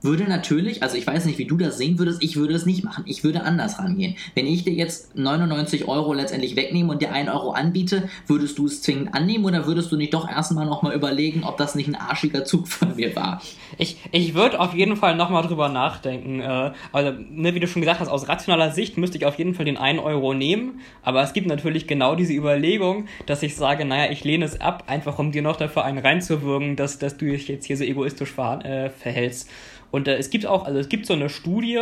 würde 0.01 0.23
natürlich, 0.23 0.83
also 0.83 0.97
ich 0.97 1.05
weiß 1.05 1.25
nicht, 1.25 1.37
wie 1.37 1.45
du 1.45 1.57
das 1.57 1.77
sehen 1.77 1.99
würdest, 1.99 2.23
ich 2.23 2.35
würde 2.35 2.53
es 2.53 2.65
nicht 2.65 2.83
machen. 2.83 3.03
Ich 3.07 3.23
würde 3.23 3.43
anders 3.43 3.79
rangehen. 3.79 4.15
Wenn 4.33 4.47
ich 4.47 4.63
dir 4.63 4.73
jetzt 4.73 5.15
99 5.15 5.87
Euro 5.87 6.13
letztendlich 6.13 6.55
wegnehme 6.55 6.91
und 6.91 7.01
dir 7.01 7.11
1 7.11 7.29
Euro 7.29 7.51
anbiete, 7.51 8.09
würdest 8.27 8.57
du 8.57 8.65
es 8.65 8.81
zwingend 8.81 9.13
annehmen 9.13 9.45
oder 9.45 9.67
würdest 9.67 9.91
du 9.91 9.97
nicht 9.97 10.13
doch 10.13 10.29
erstmal 10.29 10.65
nochmal 10.65 10.95
überlegen, 10.95 11.43
ob 11.43 11.57
das 11.57 11.75
nicht 11.75 11.87
ein 11.87 11.95
arschiger 11.95 12.45
Zug 12.45 12.67
von 12.67 12.95
mir 12.95 13.15
war? 13.15 13.41
Ich, 13.77 13.97
ich 14.11 14.33
würde 14.33 14.59
auf 14.59 14.73
jeden 14.73 14.95
Fall 14.95 15.15
nochmal 15.15 15.43
drüber 15.43 15.69
nachdenken. 15.69 16.41
Äh, 16.41 16.71
also, 16.91 17.11
ne, 17.29 17.53
wie 17.53 17.59
du 17.59 17.67
schon 17.67 17.81
gesagt 17.81 17.99
hast, 17.99 18.09
aus 18.09 18.27
rationaler 18.27 18.71
Sicht 18.71 18.97
müsste 18.97 19.17
ich 19.17 19.25
auf 19.25 19.37
jeden 19.37 19.53
Fall 19.53 19.65
den 19.65 19.77
1 19.77 20.01
Euro 20.01 20.33
nehmen, 20.33 20.81
aber 21.03 21.21
es 21.21 21.33
gibt 21.33 21.47
natürlich 21.47 21.87
genau 21.87 22.15
diese 22.15 22.33
Überlegung, 22.33 23.05
dass 23.25 23.43
ich 23.43 23.55
sage, 23.55 23.85
naja, 23.85 24.11
ich 24.11 24.23
lehne 24.23 24.45
es 24.45 24.59
ab, 24.59 24.85
einfach 24.87 25.19
um 25.19 25.31
dir 25.31 25.41
noch 25.41 25.55
dafür 25.55 25.85
einen 25.85 25.99
reinzuwirken, 25.99 26.75
dass, 26.75 26.99
dass 26.99 27.17
du 27.17 27.25
dich 27.25 27.47
jetzt 27.47 27.65
hier 27.65 27.77
so 27.77 27.83
egoistisch 27.83 28.31
ver 28.31 28.65
äh, 28.65 28.89
verhältst. 28.89 29.49
Und 29.91 30.07
äh, 30.07 30.17
es 30.17 30.29
gibt 30.29 30.45
auch, 30.45 30.65
also 30.65 30.79
es 30.79 30.89
gibt 30.89 31.05
so 31.05 31.13
eine 31.13 31.29
Studie, 31.29 31.79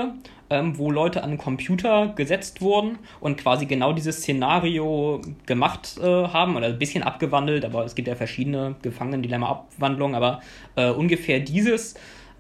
ähm, 0.50 0.78
wo 0.78 0.92
Leute 0.92 1.24
an 1.24 1.32
den 1.32 1.38
Computer 1.38 2.08
gesetzt 2.16 2.62
wurden 2.62 2.98
und 3.20 3.38
quasi 3.38 3.66
genau 3.66 3.94
dieses 3.94 4.18
Szenario 4.18 5.22
gemacht 5.46 5.98
äh, 6.02 6.06
haben, 6.06 6.56
oder 6.56 6.68
ein 6.68 6.80
bisschen 6.80 7.04
abgewandelt, 7.04 7.66
aber 7.66 7.86
es 7.86 7.96
gibt 7.96 8.08
ja 8.08 8.16
verschiedene 8.16 8.76
Gefangenen-Dilemma-Abwandlungen, 8.82 10.16
aber 10.16 10.42
äh, 10.76 10.90
ungefähr 10.90 11.40
dieses. 11.40 11.96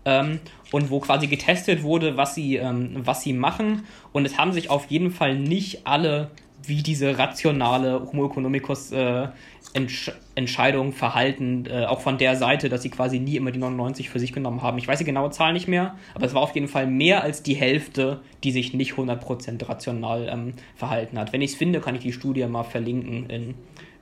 Ähm, 0.05 0.39
und 0.71 0.89
wo 0.89 0.99
quasi 0.99 1.27
getestet 1.27 1.83
wurde, 1.83 2.15
was 2.15 2.33
sie, 2.35 2.55
ähm, 2.55 2.95
was 3.03 3.21
sie 3.21 3.33
machen. 3.33 3.83
Und 4.11 4.25
es 4.25 4.37
haben 4.37 4.53
sich 4.53 4.69
auf 4.69 4.85
jeden 4.87 5.11
Fall 5.11 5.37
nicht 5.37 5.85
alle 5.85 6.31
wie 6.63 6.83
diese 6.83 7.17
rationale 7.17 8.01
Homo 8.11 8.27
economicus 8.27 8.91
äh, 8.91 9.27
Entsch 9.73 10.11
Entscheidung 10.35 10.93
verhalten, 10.93 11.65
äh, 11.69 11.85
auch 11.85 12.01
von 12.01 12.17
der 12.17 12.35
Seite, 12.35 12.69
dass 12.69 12.81
sie 12.81 12.89
quasi 12.89 13.19
nie 13.19 13.35
immer 13.35 13.51
die 13.51 13.59
99 13.59 14.09
für 14.09 14.19
sich 14.19 14.33
genommen 14.33 14.61
haben. 14.61 14.77
Ich 14.77 14.87
weiß 14.87 14.99
die 14.99 15.05
genaue 15.05 15.31
Zahl 15.31 15.53
nicht 15.53 15.67
mehr, 15.67 15.95
aber 16.15 16.25
es 16.25 16.33
war 16.33 16.41
auf 16.41 16.55
jeden 16.55 16.67
Fall 16.67 16.87
mehr 16.87 17.23
als 17.23 17.43
die 17.43 17.55
Hälfte, 17.55 18.21
die 18.43 18.51
sich 18.51 18.73
nicht 18.73 18.93
100% 18.93 19.67
rational 19.67 20.29
ähm, 20.31 20.53
verhalten 20.75 21.19
hat. 21.19 21.33
Wenn 21.33 21.41
ich 21.41 21.51
es 21.51 21.57
finde, 21.57 21.81
kann 21.81 21.95
ich 21.95 22.01
die 22.01 22.13
Studie 22.13 22.45
mal 22.45 22.63
verlinken 22.63 23.29
in, 23.29 23.55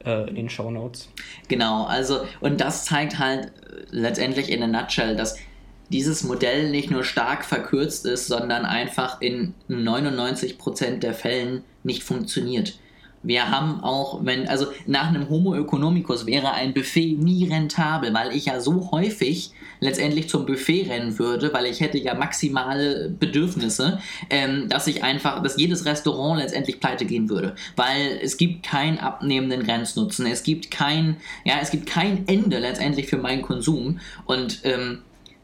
äh, 0.06 0.30
in 0.30 0.36
den 0.36 0.50
Show 0.50 0.72
Notes. 0.72 1.10
Genau, 1.48 1.86
also, 1.86 2.22
und 2.40 2.62
das 2.62 2.86
zeigt 2.86 3.20
halt 3.20 3.48
äh, 3.48 3.52
letztendlich 3.90 4.52
in 4.52 4.64
a 4.64 4.68
nutshell, 4.68 5.16
dass 5.16 5.38
dieses 5.90 6.24
Modell 6.24 6.70
nicht 6.70 6.92
nur 6.92 7.04
stark 7.04 7.46
verkürzt 7.46 8.06
ist, 8.06 8.28
sondern 8.28 8.66
einfach 8.66 9.22
in 9.22 9.54
99% 9.70 11.00
der 11.00 11.14
Fällen 11.14 11.64
nicht 11.84 12.04
funktioniert. 12.04 12.78
Wir 13.24 13.50
haben 13.50 13.82
auch, 13.82 14.24
wenn, 14.24 14.48
also 14.48 14.68
nach 14.86 15.08
einem 15.08 15.30
Homo 15.30 15.56
economicus 15.56 16.26
wäre 16.26 16.52
ein 16.52 16.74
Buffet 16.74 17.18
nie 17.18 17.48
rentabel, 17.48 18.14
weil 18.14 18.36
ich 18.36 18.46
ja 18.46 18.60
so 18.60 18.92
häufig 18.92 19.52
letztendlich 19.80 20.30
zum 20.30 20.46
Buffet 20.46 20.90
rennen 20.90 21.18
würde, 21.20 21.54
weil 21.54 21.66
ich 21.66 21.82
hätte 21.82 21.98
ja 21.98 22.14
maximale 22.14 23.10
Bedürfnisse, 23.10 24.00
ähm, 24.30 24.70
dass 24.70 24.88
ich 24.88 25.04
einfach, 25.04 25.44
dass 25.44 25.58
jedes 25.58 25.86
Restaurant 25.86 26.40
letztendlich 26.40 26.80
pleite 26.80 27.06
gehen 27.06 27.30
würde, 27.30 27.56
weil 27.76 28.20
es 28.22 28.38
gibt 28.38 28.64
keinen 28.64 28.98
abnehmenden 28.98 29.64
Grenznutzen, 29.64 30.26
es 30.26 30.44
gibt 30.44 30.72
kein, 30.72 31.18
ja, 31.44 31.56
es 31.62 31.72
gibt 31.72 31.88
kein 31.88 32.28
Ende 32.28 32.60
letztendlich 32.60 33.08
für 33.08 33.18
meinen 33.18 33.42
Konsum. 33.42 34.00
Und 34.26 34.62
ähm, 34.64 35.00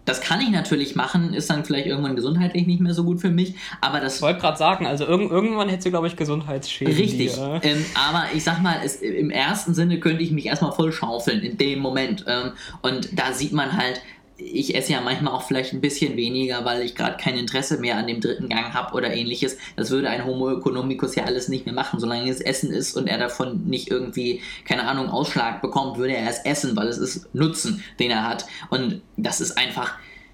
das 0.05 0.21
kann 0.21 0.41
ich 0.41 0.49
natürlich 0.49 0.95
machen, 0.95 1.33
ist 1.33 1.49
dann 1.49 1.63
vielleicht 1.63 1.87
irgendwann 1.87 2.15
gesundheitlich 2.15 2.67
nicht 2.67 2.81
mehr 2.81 2.93
so 2.93 3.03
gut 3.03 3.21
für 3.21 3.29
mich, 3.29 3.55
aber 3.81 3.99
das... 3.99 4.17
Ich 4.17 4.21
wollte 4.21 4.41
gerade 4.41 4.57
sagen, 4.57 4.85
also 4.85 5.05
irg 5.05 5.31
irgendwann 5.31 5.69
hättest 5.69 5.85
du, 5.85 5.91
glaube 5.91 6.07
ich, 6.07 6.15
Gesundheitsschäden. 6.15 6.93
Richtig, 6.93 7.37
ähm, 7.37 7.85
aber 7.95 8.25
ich 8.33 8.43
sag 8.43 8.61
mal, 8.61 8.77
es, 8.83 8.97
im 8.97 9.29
ersten 9.29 9.73
Sinne 9.73 9.99
könnte 9.99 10.23
ich 10.23 10.31
mich 10.31 10.45
erstmal 10.45 10.73
voll 10.73 10.91
schaufeln 10.91 11.41
in 11.41 11.57
dem 11.57 11.79
Moment 11.79 12.25
ähm, 12.27 12.51
und 12.81 13.17
da 13.17 13.33
sieht 13.33 13.53
man 13.53 13.77
halt, 13.77 14.01
ich 14.51 14.75
esse 14.75 14.93
ja 14.93 15.01
manchmal 15.01 15.33
auch 15.33 15.43
vielleicht 15.43 15.73
ein 15.73 15.81
bisschen 15.81 16.17
weniger, 16.17 16.65
weil 16.65 16.81
ich 16.81 16.95
gerade 16.95 17.17
kein 17.17 17.37
Interesse 17.37 17.77
mehr 17.77 17.97
an 17.97 18.07
dem 18.07 18.21
dritten 18.21 18.49
Gang 18.49 18.73
habe 18.73 18.93
oder 18.95 19.13
ähnliches. 19.13 19.57
Das 19.75 19.89
würde 19.91 20.09
ein 20.09 20.25
Homo 20.25 20.51
economicus 20.51 21.15
ja 21.15 21.23
alles 21.23 21.47
nicht 21.47 21.65
mehr 21.65 21.75
machen. 21.75 21.99
Solange 21.99 22.29
es 22.29 22.41
Essen 22.41 22.71
ist 22.71 22.95
und 22.95 23.07
er 23.07 23.17
davon 23.17 23.65
nicht 23.65 23.89
irgendwie, 23.89 24.41
keine 24.65 24.83
Ahnung, 24.83 25.09
Ausschlag 25.09 25.61
bekommt, 25.61 25.97
würde 25.97 26.15
er 26.15 26.29
es 26.29 26.39
essen, 26.39 26.75
weil 26.75 26.87
es 26.87 26.97
ist 26.97 27.33
Nutzen, 27.33 27.83
den 27.99 28.11
er 28.11 28.27
hat. 28.27 28.45
Und 28.69 29.01
das 29.17 29.41
ist 29.41 29.57
einfach 29.57 29.93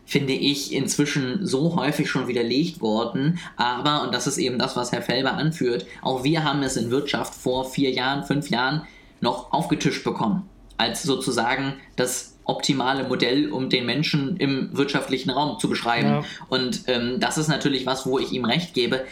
finde 0.10 0.34
ich, 0.34 0.74
inzwischen 0.74 1.46
so 1.46 1.76
häufig 1.76 2.10
schon 2.10 2.28
widerlegt 2.28 2.82
worden. 2.82 3.38
Aber, 3.58 4.02
und 4.02 4.12
das 4.12 4.26
ist 4.26 4.40
eben 4.40 4.58
das, 4.58 4.76
was 4.76 4.92
Herr 4.92 5.04
Felber 5.04 5.34
anführt, 5.34 5.86
auch 6.02 6.24
wir 6.24 6.44
haben 6.44 6.64
es 6.64 6.78
in 6.78 6.90
Wirtschaft 6.90 7.36
vor 7.36 7.70
vier 7.70 7.92
Jahren, 7.92 8.24
fünf 8.24 8.50
Jahren 8.50 8.88
noch 9.22 9.54
aufgetischt 9.54 10.04
bekommen. 10.04 10.50
Als 10.78 11.04
sozusagen 11.04 11.76
das 11.96 12.39
optimale 12.50 13.08
Modell, 13.08 13.52
um 13.52 13.70
den 13.70 13.86
Menschen 13.86 14.38
im 14.38 14.76
wirtschaftlichen 14.76 15.30
Raum 15.30 15.60
zu 15.60 15.70
beschreiben. 15.70 16.08
Ja. 16.08 16.24
Und 16.50 16.84
ähm, 16.88 17.20
das 17.20 17.38
ist 17.38 17.48
natürlich 17.48 17.86
was, 17.86 18.06
wo 18.06 18.20
ich 18.20 18.32
ihm 18.32 18.46
recht 18.46 18.74
gebe. 18.74 19.06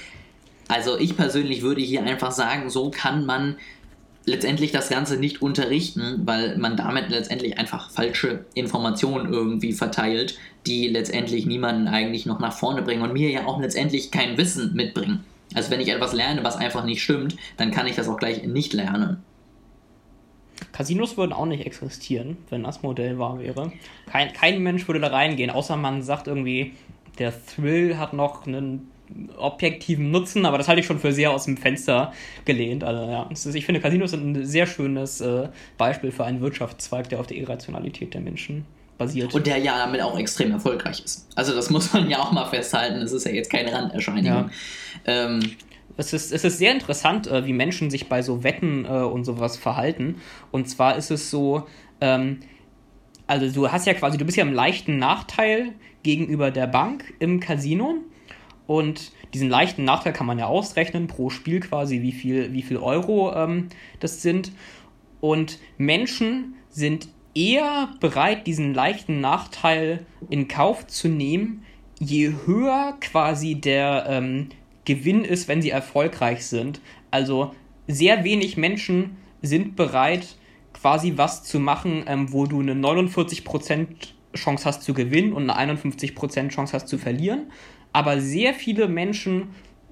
Also 0.67 0.97
ich 1.00 1.15
persönlich 1.15 1.62
würde 1.62 1.82
hier 1.82 2.04
einfach 2.04 2.32
sagen, 2.32 2.69
so 2.69 2.89
kann 2.91 3.26
man 3.26 3.56
letztendlich 4.26 4.71
das 4.71 4.89
Ganze 4.89 5.17
nicht 5.17 5.41
unterrichten, 5.41 6.23
weil 6.26 6.58
man 6.58 6.76
damit 6.76 7.10
letztendlich 7.10 7.58
einfach 7.58 7.89
falsche 7.89 8.45
Informationen 8.54 9.32
irgendwie 9.32 9.71
verteilt, 9.71 10.38
die 10.65 10.89
letztendlich 10.89 11.45
niemanden 11.45 11.88
eigentlich 11.88 12.26
noch 12.26 12.39
nach 12.39 12.52
vorne 12.52 12.82
bringen 12.82 13.04
und 13.04 13.13
mir 13.13 13.30
ja 13.30 13.45
auch 13.45 13.62
letztendlich 13.62 14.12
kein 14.12 14.38
Wissen 14.38 14.73
mitbringen. 14.76 15.23
Also 15.56 15.71
wenn 15.71 15.80
ich 15.80 15.88
etwas 15.88 16.12
lerne, 16.12 16.43
was 16.43 16.58
einfach 16.58 16.84
nicht 16.84 17.02
stimmt, 17.02 17.38
dann 17.56 17.71
kann 17.71 17.88
ich 17.88 17.95
das 17.95 18.10
auch 18.10 18.17
gleich 18.17 18.43
nicht 18.43 18.73
lernen. 18.73 19.23
Casinos 20.72 21.17
würden 21.17 21.34
auch 21.34 21.46
nicht 21.46 21.65
existieren, 21.65 22.38
wenn 22.50 22.63
das 22.63 22.84
Modell 22.84 23.20
wahr 23.20 23.39
wäre. 23.39 23.72
Kein, 24.06 24.34
kein 24.34 24.62
Mensch 24.62 24.88
würde 24.88 25.00
da 25.00 25.08
reingehen, 25.08 25.50
außer 25.50 25.76
man 25.76 26.02
sagt 26.02 26.28
irgendwie, 26.28 26.74
der 27.20 27.34
Thrill 27.46 27.98
hat 27.98 28.13
noch 28.13 28.46
einen 28.46 28.91
objektiven 29.38 30.12
Nutzen, 30.12 30.46
aber 30.46 30.58
das 30.58 30.67
halte 30.67 30.82
ich 30.82 30.86
schon 30.86 31.00
für 31.00 31.13
sehr 31.13 31.32
aus 31.32 31.46
dem 31.46 31.58
Fenster 31.58 32.13
gelehnt. 32.46 32.84
Also 32.84 33.10
ja, 33.10 33.24
ist, 33.32 33.46
ich 33.46 33.65
finde, 33.65 33.80
Casinos 33.80 34.12
sind 34.12 34.26
ein 34.26 34.46
sehr 34.46 34.67
schönes 34.67 35.22
äh, 35.22 35.50
Beispiel 35.78 36.12
für 36.12 36.26
einen 36.26 36.41
Wirtschaftszweig, 36.41 37.10
der 37.10 37.20
auf 37.20 37.28
der 37.28 37.38
Irrationalität 37.38 38.13
der 38.13 38.22
Menschen 38.22 38.65
basiert. 38.98 39.34
Und 39.34 39.48
der 39.48 39.58
ja 39.58 39.78
damit 39.78 40.02
auch 40.02 40.17
extrem 40.17 40.52
erfolgreich 40.52 41.02
ist. 41.04 41.28
Also 41.36 41.54
das 41.54 41.70
muss 41.70 41.93
man 41.93 42.10
ja 42.10 42.20
auch 42.20 42.32
mal 42.32 42.46
festhalten. 42.46 42.98
Es 43.02 43.12
ist 43.12 43.26
ja 43.26 43.32
jetzt 43.32 43.52
keine 43.52 43.72
Randerscheinung. 43.72 44.26
Ja. 44.26 44.50
Ähm, 45.06 45.39
es 45.97 46.13
ist, 46.13 46.31
es 46.31 46.43
ist 46.43 46.60
sehr 46.60 46.71
interessant, 46.71 47.27
äh, 47.27 47.45
wie 47.45 47.53
Menschen 47.53 47.89
sich 47.89 48.07
bei 48.07 48.21
so 48.21 48.43
Wetten 48.43 48.86
äh, 48.86 48.89
und 48.89 49.25
sowas 49.25 49.57
verhalten. 49.57 50.21
Und 50.51 50.69
zwar 50.69 50.95
ist 50.95 51.12
es 51.12 51.31
so, 51.31 51.67
ähm, 51.99 52.39
also 53.25 53.49
du 53.51 53.71
hast 53.71 53.88
ja 53.88 53.93
quasi, 53.93 54.17
du 54.17 54.25
bist 54.25 54.38
ja 54.38 54.43
im 54.43 54.53
leichten 54.53 54.99
Nachteil 54.99 55.73
gegenüber 56.03 56.51
der 56.51 56.67
Bank 56.67 57.13
im 57.19 57.39
Casino. 57.39 57.95
Und 58.67 59.12
diesen 59.33 59.49
leichten 59.49 59.83
Nachteil 59.83 60.13
kann 60.13 60.27
man 60.27 60.39
ja 60.39 60.45
ausrechnen 60.45 61.07
pro 61.07 61.29
Spiel 61.29 61.60
quasi, 61.60 62.01
wie 62.01 62.12
viel, 62.12 62.53
wie 62.53 62.62
viel 62.62 62.77
Euro 62.77 63.33
ähm, 63.33 63.69
das 63.99 64.21
sind. 64.21 64.51
Und 65.19 65.60
Menschen 65.77 66.55
sind 66.69 67.07
eher 67.33 67.89
bereit, 67.99 68.45
diesen 68.45 68.73
leichten 68.73 69.19
Nachteil 69.19 70.05
in 70.29 70.47
Kauf 70.47 70.86
zu 70.88 71.07
nehmen, 71.07 71.63
je 71.99 72.33
höher 72.45 72.97
quasi 72.99 73.55
der 73.55 74.05
ähm, 74.07 74.49
Gewinn 74.88 75.23
ist, 75.23 75.47
wenn 75.47 75.62
sie 75.62 75.69
erfolgreich 75.69 76.45
sind. 76.45 76.82
Also 77.12 77.54
sehr 77.88 78.23
wenig 78.23 78.58
Menschen 78.58 79.17
sind 79.41 79.76
bereit, 79.76 80.36
quasi 80.73 81.13
was 81.17 81.43
zu 81.43 81.60
machen, 81.60 82.04
ähm, 82.08 82.32
wo 82.32 82.45
du 82.45 82.60
eine 82.60 82.73
49% 82.73 83.88
Chance 84.36 84.65
hast 84.65 84.84
zu 84.84 84.93
gewinnen 84.93 85.34
und 85.34 85.50
eine 85.50 85.73
51% 85.73 86.50
Chance 86.50 86.73
hast 86.73 86.88
zu 86.88 86.97
verlieren 86.97 87.47
aber 87.97 88.21
sehr 88.21 88.54
viele 88.54 88.88
Menschen 88.88 89.50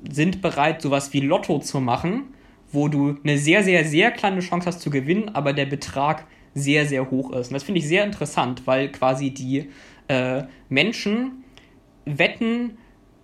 sind 0.08 0.44
bereit, 0.44 0.80
sowas 0.82 1.12
wie 1.14 1.22
Lotto 1.22 1.58
zu 1.58 1.80
machen, 1.80 2.26
wo 2.72 2.88
du 2.88 3.18
eine 3.24 3.40
sehr, 3.40 3.64
sehr, 3.64 3.84
sehr 3.84 4.12
kleine 4.12 4.42
Chance 4.42 4.68
hast 4.68 4.82
zu 4.82 4.92
gewinnen, 4.92 5.30
aber 5.30 5.54
der 5.54 5.66
Betrag 5.66 6.28
sehr, 6.54 6.86
sehr 6.86 7.10
hoch 7.10 7.32
ist. 7.32 7.48
Und 7.48 7.54
das 7.54 7.64
finde 7.64 7.80
ich 7.80 7.88
sehr 7.88 8.04
interessant, 8.04 8.68
weil 8.68 8.92
quasi 8.92 9.32
die 9.32 9.70
äh, 10.08 10.44
Menschen 10.70 11.44
Wetten 12.06 12.78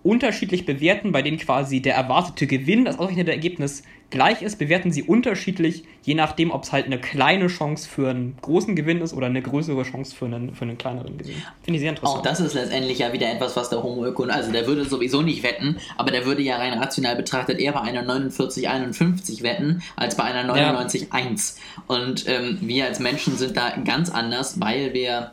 unterschiedlich 0.04 0.66
bewerten, 0.66 1.12
bei 1.12 1.22
denen 1.22 1.38
quasi 1.38 1.82
der 1.82 1.96
erwartete 1.96 2.48
Gewinn, 2.48 2.86
das 2.86 2.98
ausrechnete 2.98 3.32
Ergebnis 3.32 3.84
gleich 4.12 4.42
ist, 4.42 4.60
bewerten 4.60 4.92
sie 4.92 5.04
unterschiedlich, 5.04 5.84
je 6.04 6.16
nachdem, 6.16 6.52
ob 6.52 6.64
es 6.64 6.72
halt 6.72 6.86
eine 6.86 7.00
kleine 7.00 7.48
Chance 7.48 7.88
für 7.88 8.10
einen 8.10 8.36
großen 8.42 8.76
Gewinn 8.76 9.02
ist 9.02 9.14
oder 9.14 9.28
eine 9.28 9.42
größere 9.42 9.84
Chance 9.84 10.16
für 10.16 10.26
einen, 10.26 10.54
für 10.54 10.64
einen 10.64 10.78
kleineren 10.78 11.18
Gewinn. 11.18 11.36
Finde 11.64 11.78
ich 11.78 11.82
sehr 11.82 11.92
interessant. 11.92 12.20
Auch 12.20 12.22
das 12.24 12.40
ist 12.40 12.54
letztendlich 12.54 13.00
ja 13.00 13.14
wieder 13.14 13.32
etwas, 13.32 13.56
was 13.56 13.70
der 13.70 13.82
Homo 13.82 14.06
Ökon, 14.06 14.30
also 14.30 14.52
der 14.52 14.68
würde 14.68 14.86
sowieso 14.86 15.22
nicht 15.22 15.44
wetten, 15.44 15.78
aber 15.98 16.12
der 16.12 16.26
würde 16.26 16.42
ja 16.42 16.58
rein 16.58 16.78
rational 16.78 17.16
betrachtet 17.16 17.60
eher 17.60 17.72
bei 17.72 17.82
einer 17.82 18.04
49,51 18.04 19.44
wetten, 19.44 19.82
als 19.96 20.16
bei 20.16 20.26
einer 20.26 20.54
99,1. 20.54 21.56
Ja. 21.58 21.96
Und 21.96 22.28
ähm, 22.28 22.58
wir 22.62 22.86
als 22.86 23.00
Menschen 23.00 23.38
sind 23.38 23.56
da 23.56 23.78
ganz 23.78 24.10
anders, 24.10 24.60
weil 24.60 24.94
wir 24.94 25.32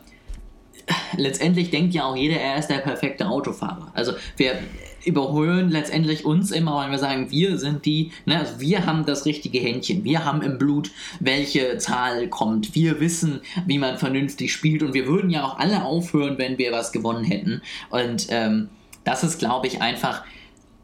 letztendlich 1.17 1.69
denkt 1.69 1.93
ja 1.93 2.05
auch 2.05 2.15
jeder, 2.15 2.37
er 2.37 2.57
ist 2.57 2.67
der 2.67 2.79
perfekte 2.79 3.27
Autofahrer. 3.27 3.91
Also 3.93 4.13
wir 4.37 4.59
überholen 5.05 5.69
letztendlich 5.69 6.25
uns 6.25 6.51
immer, 6.51 6.83
wenn 6.83 6.91
wir 6.91 6.99
sagen, 6.99 7.31
wir 7.31 7.57
sind 7.57 7.85
die, 7.85 8.11
ne, 8.25 8.39
also 8.39 8.59
wir 8.59 8.85
haben 8.85 9.05
das 9.05 9.25
richtige 9.25 9.59
Händchen, 9.59 10.03
wir 10.03 10.25
haben 10.25 10.41
im 10.41 10.57
Blut, 10.57 10.91
welche 11.19 11.77
Zahl 11.77 12.27
kommt, 12.27 12.75
wir 12.75 12.99
wissen, 12.99 13.41
wie 13.65 13.77
man 13.77 13.97
vernünftig 13.97 14.51
spielt 14.51 14.83
und 14.83 14.93
wir 14.93 15.07
würden 15.07 15.29
ja 15.29 15.45
auch 15.45 15.57
alle 15.57 15.83
aufhören, 15.83 16.37
wenn 16.37 16.57
wir 16.57 16.71
was 16.71 16.91
gewonnen 16.91 17.23
hätten. 17.23 17.61
Und 17.89 18.27
ähm, 18.29 18.69
das 19.03 19.23
ist, 19.23 19.39
glaube 19.39 19.67
ich, 19.67 19.81
einfach 19.81 20.23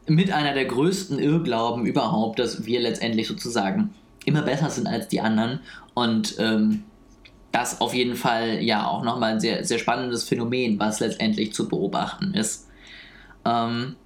mit 0.06 0.30
einer 0.32 0.54
der 0.54 0.66
größten 0.66 1.18
Irrglauben 1.18 1.84
überhaupt, 1.84 2.38
dass 2.38 2.64
wir 2.64 2.80
letztendlich 2.80 3.26
sozusagen 3.26 3.90
immer 4.24 4.42
besser 4.42 4.70
sind 4.70 4.86
als 4.86 5.08
die 5.08 5.20
anderen 5.20 5.60
und 5.94 6.36
ähm, 6.38 6.84
das 7.56 7.80
auf 7.80 7.94
jeden 7.94 8.16
Fall 8.16 8.62
ja 8.62 8.86
auch 8.86 9.02
nochmal 9.02 9.32
ein 9.32 9.40
sehr, 9.40 9.64
sehr 9.64 9.78
spannendes 9.78 10.24
Phänomen, 10.24 10.78
was 10.78 11.00
letztendlich 11.00 11.54
zu 11.54 11.68
beobachten 11.68 12.34
ist. 12.34 12.68
Ähm, 13.46 13.96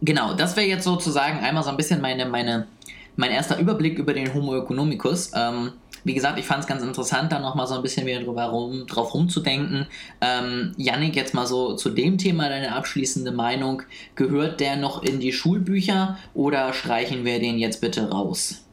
genau, 0.00 0.34
das 0.34 0.56
wäre 0.56 0.68
jetzt 0.68 0.84
sozusagen 0.84 1.40
einmal 1.40 1.64
so 1.64 1.70
ein 1.70 1.76
bisschen 1.76 2.00
meine, 2.00 2.26
meine, 2.26 2.68
mein 3.16 3.32
erster 3.32 3.58
Überblick 3.58 3.98
über 3.98 4.14
den 4.14 4.32
Homo 4.32 4.56
economicus. 4.56 5.32
Ähm, 5.34 5.72
wie 6.04 6.14
gesagt, 6.14 6.38
ich 6.38 6.46
fand 6.46 6.60
es 6.60 6.68
ganz 6.68 6.84
interessant, 6.84 7.32
da 7.32 7.40
nochmal 7.40 7.66
so 7.66 7.74
ein 7.74 7.82
bisschen 7.82 8.06
wieder 8.06 8.20
drüber 8.20 8.44
rum, 8.44 8.86
drauf 8.86 9.12
rumzudenken. 9.12 9.88
Ähm, 10.20 10.72
Yannick, 10.76 11.16
jetzt 11.16 11.34
mal 11.34 11.48
so 11.48 11.74
zu 11.74 11.90
dem 11.90 12.16
Thema 12.16 12.48
deine 12.48 12.76
abschließende 12.76 13.32
Meinung. 13.32 13.82
Gehört 14.14 14.60
der 14.60 14.76
noch 14.76 15.02
in 15.02 15.18
die 15.18 15.32
Schulbücher 15.32 16.16
oder 16.32 16.72
streichen 16.72 17.24
wir 17.24 17.40
den 17.40 17.58
jetzt 17.58 17.80
bitte 17.80 18.08
raus? 18.08 18.65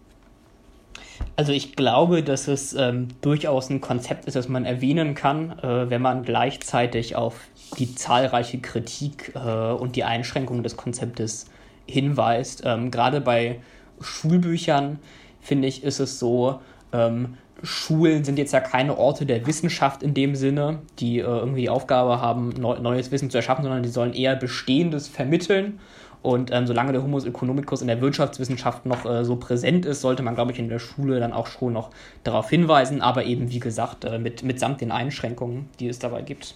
Also 1.35 1.51
ich 1.51 1.75
glaube, 1.75 2.21
dass 2.21 2.47
es 2.47 2.73
ähm, 2.73 3.07
durchaus 3.21 3.69
ein 3.69 3.81
Konzept 3.81 4.25
ist, 4.25 4.35
das 4.35 4.49
man 4.49 4.65
erwähnen 4.65 5.15
kann, 5.15 5.57
äh, 5.59 5.89
wenn 5.89 6.01
man 6.01 6.23
gleichzeitig 6.23 7.15
auf 7.15 7.39
die 7.79 7.95
zahlreiche 7.95 8.59
Kritik 8.59 9.33
äh, 9.35 9.71
und 9.71 9.95
die 9.95 10.03
Einschränkung 10.03 10.61
des 10.61 10.77
Konzeptes 10.77 11.47
hinweist. 11.87 12.63
Ähm, 12.65 12.91
Gerade 12.91 13.19
bei 13.19 13.59
Schulbüchern, 13.99 14.99
finde 15.41 15.67
ich, 15.67 15.83
ist 15.83 15.99
es 15.99 16.19
so, 16.19 16.59
ähm, 16.91 17.37
Schulen 17.63 18.25
sind 18.25 18.37
jetzt 18.37 18.51
ja 18.51 18.59
keine 18.59 18.97
Orte 18.97 19.25
der 19.25 19.47
Wissenschaft 19.47 20.03
in 20.03 20.13
dem 20.13 20.35
Sinne, 20.35 20.79
die 20.99 21.19
äh, 21.19 21.23
irgendwie 21.23 21.61
die 21.61 21.69
Aufgabe 21.69 22.21
haben, 22.21 22.49
neu, 22.49 22.77
neues 22.79 23.09
Wissen 23.11 23.29
zu 23.29 23.37
erschaffen, 23.37 23.63
sondern 23.63 23.81
die 23.83 23.89
sollen 23.89 24.13
eher 24.13 24.35
Bestehendes 24.35 25.07
vermitteln. 25.07 25.79
Und 26.23 26.51
ähm, 26.51 26.65
solange 26.65 26.93
der 26.93 27.03
Humus 27.03 27.25
economicus 27.25 27.81
in 27.81 27.87
der 27.87 27.99
Wirtschaftswissenschaft 27.99 28.85
noch 28.85 29.05
äh, 29.05 29.25
so 29.25 29.35
präsent 29.35 29.85
ist, 29.85 29.99
sollte 29.99 30.23
man, 30.23 30.35
glaube 30.35 30.53
ich, 30.53 30.59
in 30.59 30.69
der 30.69 30.79
Schule 30.79 31.19
dann 31.19 31.33
auch 31.33 31.47
schon 31.47 31.73
noch 31.73 31.89
darauf 32.23 32.49
hinweisen, 32.49 33.01
aber 33.01 33.25
eben, 33.25 33.51
wie 33.51 33.59
gesagt, 33.59 34.05
äh, 34.05 34.17
mit, 34.17 34.41
mitsamt 34.41 34.79
den 34.79 34.91
Einschränkungen, 34.91 35.69
die 35.81 35.89
es 35.89 35.99
dabei 35.99 36.21
gibt. 36.21 36.55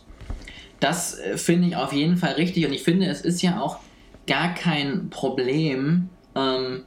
Das 0.80 1.19
äh, 1.19 1.38
finde 1.38 1.67
ich 1.67 1.75
auf 1.75 1.91
jeden 1.91 2.15
Fall 2.15 2.34
richtig. 2.34 2.65
Und 2.65 2.71
ich 2.71 2.84
finde, 2.84 3.08
es 3.08 3.21
ist 3.21 3.41
ja 3.41 3.60
auch 3.60 3.80
gar 4.25 4.53
kein 4.53 5.10
Problem, 5.10 6.10
ähm, 6.34 6.84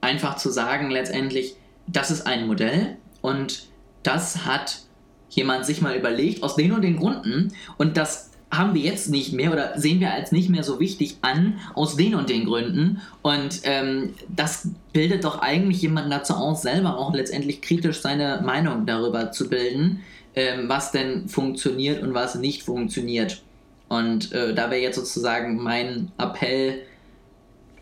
einfach 0.00 0.36
zu 0.36 0.50
sagen, 0.50 0.90
letztendlich, 0.90 1.56
das 1.86 2.10
ist 2.10 2.26
ein 2.26 2.46
Modell 2.46 2.96
und 3.20 3.66
das 4.02 4.46
hat 4.46 4.80
jemand 5.28 5.66
sich 5.66 5.82
mal 5.82 5.96
überlegt, 5.96 6.42
aus 6.42 6.56
den 6.56 6.72
und 6.72 6.82
den 6.82 6.96
Gründen. 6.96 7.52
Und 7.76 7.98
das 7.98 8.30
haben 8.50 8.74
wir 8.74 8.82
jetzt 8.82 9.10
nicht 9.10 9.32
mehr 9.32 9.52
oder 9.52 9.78
sehen 9.78 10.00
wir 10.00 10.12
als 10.12 10.32
nicht 10.32 10.48
mehr 10.48 10.62
so 10.62 10.78
wichtig 10.78 11.16
an, 11.20 11.58
aus 11.74 11.96
den 11.96 12.14
und 12.14 12.28
den 12.28 12.44
Gründen. 12.44 13.00
Und 13.22 13.60
ähm, 13.64 14.14
das 14.28 14.68
bildet 14.92 15.24
doch 15.24 15.40
eigentlich 15.40 15.82
jemanden 15.82 16.10
dazu 16.10 16.34
aus, 16.34 16.62
selber 16.62 16.98
auch 16.98 17.12
letztendlich 17.12 17.60
kritisch 17.60 18.00
seine 18.00 18.42
Meinung 18.44 18.86
darüber 18.86 19.32
zu 19.32 19.48
bilden, 19.48 20.00
ähm, 20.34 20.68
was 20.68 20.92
denn 20.92 21.28
funktioniert 21.28 22.02
und 22.02 22.14
was 22.14 22.36
nicht 22.36 22.62
funktioniert. 22.62 23.42
Und 23.88 24.32
äh, 24.32 24.54
da 24.54 24.70
wäre 24.70 24.80
jetzt 24.80 24.96
sozusagen 24.96 25.62
mein 25.62 26.12
Appell, 26.18 26.82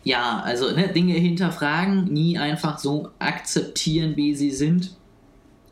ja, 0.03 0.41
also 0.43 0.71
ne, 0.71 0.87
Dinge 0.89 1.13
hinterfragen, 1.13 2.05
nie 2.05 2.37
einfach 2.37 2.79
so 2.79 3.09
akzeptieren, 3.19 4.15
wie 4.15 4.35
sie 4.35 4.51
sind, 4.51 4.95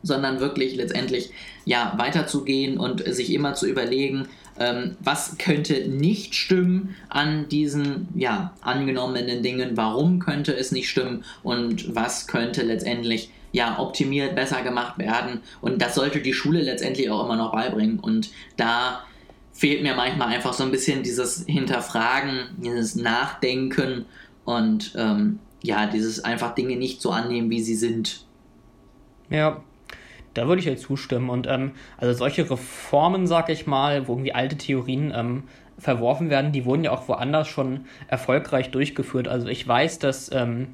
sondern 0.03 0.39
wirklich 0.39 0.75
letztendlich 0.75 1.31
ja 1.65 1.93
weiterzugehen 1.97 2.77
und 2.77 3.03
sich 3.11 3.33
immer 3.33 3.55
zu 3.55 3.67
überlegen, 3.67 4.27
ähm, 4.59 4.97
was 4.99 5.37
könnte 5.37 5.87
nicht 5.87 6.35
stimmen 6.35 6.95
an 7.09 7.47
diesen 7.49 8.07
ja, 8.15 8.53
angenommenen 8.61 9.41
Dingen, 9.41 9.75
warum 9.75 10.19
könnte 10.19 10.55
es 10.55 10.71
nicht 10.71 10.89
stimmen 10.89 11.23
und 11.41 11.95
was 11.95 12.27
könnte 12.27 12.61
letztendlich 12.61 13.31
ja, 13.51 13.77
optimiert, 13.79 14.35
besser 14.35 14.63
gemacht 14.63 14.97
werden. 14.97 15.41
Und 15.61 15.81
das 15.81 15.95
sollte 15.95 16.21
die 16.21 16.33
Schule 16.33 16.61
letztendlich 16.61 17.09
auch 17.09 17.23
immer 17.23 17.35
noch 17.35 17.51
beibringen. 17.51 17.99
Und 17.99 18.31
da 18.57 19.03
fehlt 19.53 19.83
mir 19.83 19.95
manchmal 19.95 20.29
einfach 20.29 20.53
so 20.53 20.63
ein 20.63 20.71
bisschen 20.71 21.03
dieses 21.03 21.45
Hinterfragen, 21.45 22.47
dieses 22.57 22.95
Nachdenken 22.95 24.05
und 24.43 24.93
ähm, 24.97 25.39
ja, 25.61 25.85
dieses 25.85 26.23
einfach 26.23 26.55
Dinge 26.55 26.75
nicht 26.75 27.01
so 27.01 27.11
annehmen, 27.11 27.49
wie 27.49 27.61
sie 27.61 27.75
sind. 27.75 28.25
Ja, 29.29 29.63
da 30.33 30.47
würde 30.47 30.59
ich 30.59 30.65
ja 30.65 30.75
zustimmen. 30.75 31.29
Und 31.29 31.47
ähm, 31.47 31.71
also 31.97 32.13
solche 32.17 32.49
Reformen, 32.49 33.27
sag 33.27 33.49
ich 33.49 33.67
mal, 33.67 34.07
wo 34.07 34.13
irgendwie 34.13 34.33
alte 34.33 34.57
Theorien 34.57 35.13
ähm, 35.15 35.43
verworfen 35.77 36.29
werden, 36.29 36.51
die 36.51 36.65
wurden 36.65 36.83
ja 36.83 36.91
auch 36.91 37.07
woanders 37.07 37.47
schon 37.47 37.85
erfolgreich 38.07 38.71
durchgeführt. 38.71 39.27
Also 39.27 39.47
ich 39.47 39.67
weiß, 39.67 39.99
dass 39.99 40.31
ähm, 40.31 40.69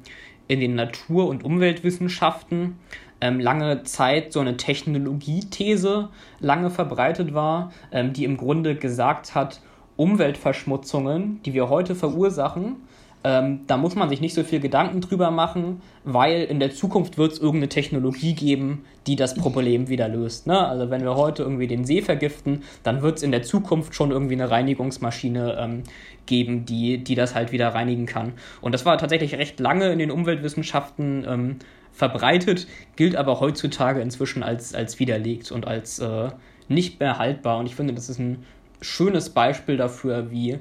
in 0.48 0.60
den 0.60 0.74
Natur- 0.74 1.28
und 1.28 1.44
Umweltwissenschaften 1.44 2.76
ähm, 3.20 3.40
lange 3.40 3.82
Zeit 3.82 4.32
so 4.32 4.40
eine 4.40 4.56
Technologiethese 4.56 6.08
lange 6.40 6.70
verbreitet 6.70 7.34
war, 7.34 7.72
ähm, 7.92 8.12
die 8.12 8.24
im 8.24 8.36
Grunde 8.36 8.74
gesagt 8.74 9.34
hat, 9.34 9.60
Umweltverschmutzungen, 9.96 11.42
die 11.42 11.52
wir 11.52 11.68
heute 11.68 11.94
verursachen, 11.94 12.76
ähm, 13.22 13.60
da 13.66 13.76
muss 13.76 13.96
man 13.96 14.08
sich 14.08 14.22
nicht 14.22 14.34
so 14.34 14.42
viel 14.44 14.60
Gedanken 14.60 15.02
drüber 15.02 15.30
machen, 15.30 15.82
weil 16.04 16.42
in 16.44 16.58
der 16.58 16.72
Zukunft 16.72 17.18
wird 17.18 17.32
es 17.32 17.38
irgendeine 17.38 17.68
Technologie 17.68 18.34
geben, 18.34 18.84
die 19.06 19.14
das 19.14 19.34
Problem 19.34 19.88
wieder 19.88 20.08
löst. 20.08 20.46
Ne? 20.46 20.66
Also 20.66 20.88
wenn 20.90 21.02
wir 21.02 21.16
heute 21.16 21.42
irgendwie 21.42 21.66
den 21.66 21.84
See 21.84 22.00
vergiften, 22.00 22.62
dann 22.82 23.02
wird 23.02 23.18
es 23.18 23.22
in 23.22 23.30
der 23.30 23.42
Zukunft 23.42 23.94
schon 23.94 24.10
irgendwie 24.10 24.34
eine 24.34 24.50
Reinigungsmaschine 24.50 25.58
ähm, 25.60 25.82
geben, 26.24 26.64
die, 26.64 27.04
die 27.04 27.14
das 27.14 27.34
halt 27.34 27.52
wieder 27.52 27.68
reinigen 27.68 28.06
kann. 28.06 28.32
Und 28.62 28.72
das 28.72 28.86
war 28.86 28.96
tatsächlich 28.96 29.34
recht 29.34 29.60
lange 29.60 29.92
in 29.92 29.98
den 29.98 30.10
Umweltwissenschaften 30.10 31.26
ähm, 31.28 31.56
verbreitet, 31.92 32.68
gilt 32.96 33.16
aber 33.16 33.40
heutzutage 33.40 34.00
inzwischen 34.00 34.42
als, 34.42 34.74
als 34.74 34.98
widerlegt 34.98 35.52
und 35.52 35.66
als 35.66 35.98
äh, 35.98 36.30
nicht 36.68 37.00
mehr 37.00 37.18
haltbar. 37.18 37.58
Und 37.58 37.66
ich 37.66 37.74
finde, 37.74 37.92
das 37.92 38.08
ist 38.08 38.18
ein 38.18 38.44
schönes 38.80 39.30
Beispiel 39.30 39.76
dafür, 39.76 40.30
wie 40.30 40.58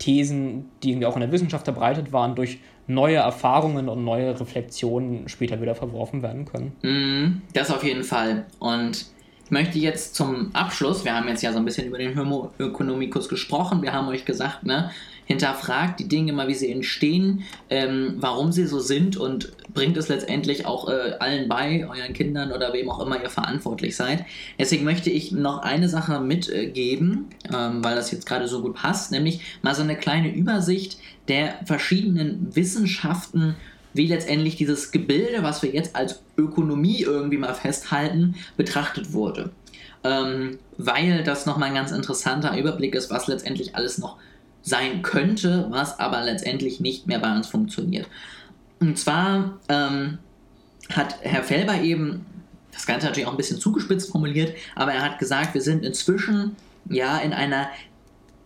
Thesen, 0.00 0.70
die 0.82 0.90
irgendwie 0.90 1.06
auch 1.06 1.14
in 1.14 1.20
der 1.20 1.30
Wissenschaft 1.30 1.64
verbreitet 1.64 2.12
waren, 2.12 2.34
durch 2.34 2.58
neue 2.88 3.16
Erfahrungen 3.16 3.88
und 3.88 4.04
neue 4.04 4.40
Reflexionen 4.40 5.28
später 5.28 5.62
wieder 5.62 5.76
verworfen 5.76 6.22
werden 6.22 6.46
können. 6.46 6.72
Mm, 6.82 7.42
das 7.52 7.70
auf 7.70 7.84
jeden 7.84 8.02
Fall. 8.02 8.46
Und 8.58 9.06
ich 9.44 9.50
möchte 9.50 9.78
jetzt 9.78 10.16
zum 10.16 10.50
Abschluss, 10.54 11.04
wir 11.04 11.14
haben 11.14 11.28
jetzt 11.28 11.42
ja 11.42 11.52
so 11.52 11.58
ein 11.58 11.64
bisschen 11.64 11.86
über 11.86 11.98
den 11.98 12.18
Homo 12.18 12.50
economicus 12.58 13.28
gesprochen, 13.28 13.82
wir 13.82 13.92
haben 13.92 14.08
euch 14.08 14.24
gesagt, 14.24 14.64
ne, 14.64 14.90
hinterfragt 15.30 16.00
die 16.00 16.08
Dinge 16.08 16.32
mal, 16.32 16.48
wie 16.48 16.54
sie 16.54 16.72
entstehen, 16.72 17.44
ähm, 17.70 18.14
warum 18.16 18.50
sie 18.50 18.66
so 18.66 18.80
sind 18.80 19.16
und 19.16 19.52
bringt 19.72 19.96
es 19.96 20.08
letztendlich 20.08 20.66
auch 20.66 20.88
äh, 20.88 21.12
allen 21.20 21.48
bei, 21.48 21.86
euren 21.88 22.14
Kindern 22.14 22.50
oder 22.50 22.72
wem 22.72 22.90
auch 22.90 22.98
immer 22.98 23.22
ihr 23.22 23.30
verantwortlich 23.30 23.94
seid. 23.94 24.24
Deswegen 24.58 24.82
möchte 24.82 25.08
ich 25.08 25.30
noch 25.30 25.58
eine 25.58 25.88
Sache 25.88 26.18
mitgeben, 26.18 27.26
ähm, 27.54 27.84
weil 27.84 27.94
das 27.94 28.10
jetzt 28.10 28.26
gerade 28.26 28.48
so 28.48 28.60
gut 28.60 28.74
passt, 28.74 29.12
nämlich 29.12 29.40
mal 29.62 29.76
so 29.76 29.82
eine 29.82 29.94
kleine 29.94 30.34
Übersicht 30.34 30.98
der 31.28 31.60
verschiedenen 31.64 32.48
Wissenschaften, 32.56 33.54
wie 33.94 34.08
letztendlich 34.08 34.56
dieses 34.56 34.90
Gebilde, 34.90 35.44
was 35.44 35.62
wir 35.62 35.70
jetzt 35.70 35.94
als 35.94 36.22
Ökonomie 36.36 37.02
irgendwie 37.02 37.38
mal 37.38 37.54
festhalten, 37.54 38.34
betrachtet 38.56 39.12
wurde. 39.12 39.52
Ähm, 40.02 40.58
weil 40.76 41.22
das 41.22 41.46
nochmal 41.46 41.68
ein 41.68 41.74
ganz 41.76 41.92
interessanter 41.92 42.58
Überblick 42.58 42.96
ist, 42.96 43.10
was 43.10 43.28
letztendlich 43.28 43.76
alles 43.76 43.98
noch 43.98 44.16
sein 44.62 45.02
könnte, 45.02 45.66
was 45.70 45.98
aber 45.98 46.22
letztendlich 46.22 46.80
nicht 46.80 47.06
mehr 47.06 47.18
bei 47.18 47.34
uns 47.34 47.48
funktioniert. 47.48 48.06
Und 48.78 48.98
zwar 48.98 49.58
ähm, 49.68 50.18
hat 50.90 51.16
Herr 51.22 51.42
Felber 51.42 51.80
eben 51.80 52.26
das 52.72 52.86
Ganze 52.86 53.06
natürlich 53.06 53.26
auch 53.26 53.32
ein 53.32 53.36
bisschen 53.36 53.58
zugespitzt 53.58 54.10
formuliert, 54.10 54.54
aber 54.74 54.92
er 54.92 55.02
hat 55.02 55.18
gesagt, 55.18 55.54
wir 55.54 55.62
sind 55.62 55.84
inzwischen 55.84 56.56
ja 56.88 57.18
in 57.18 57.32
einer 57.32 57.68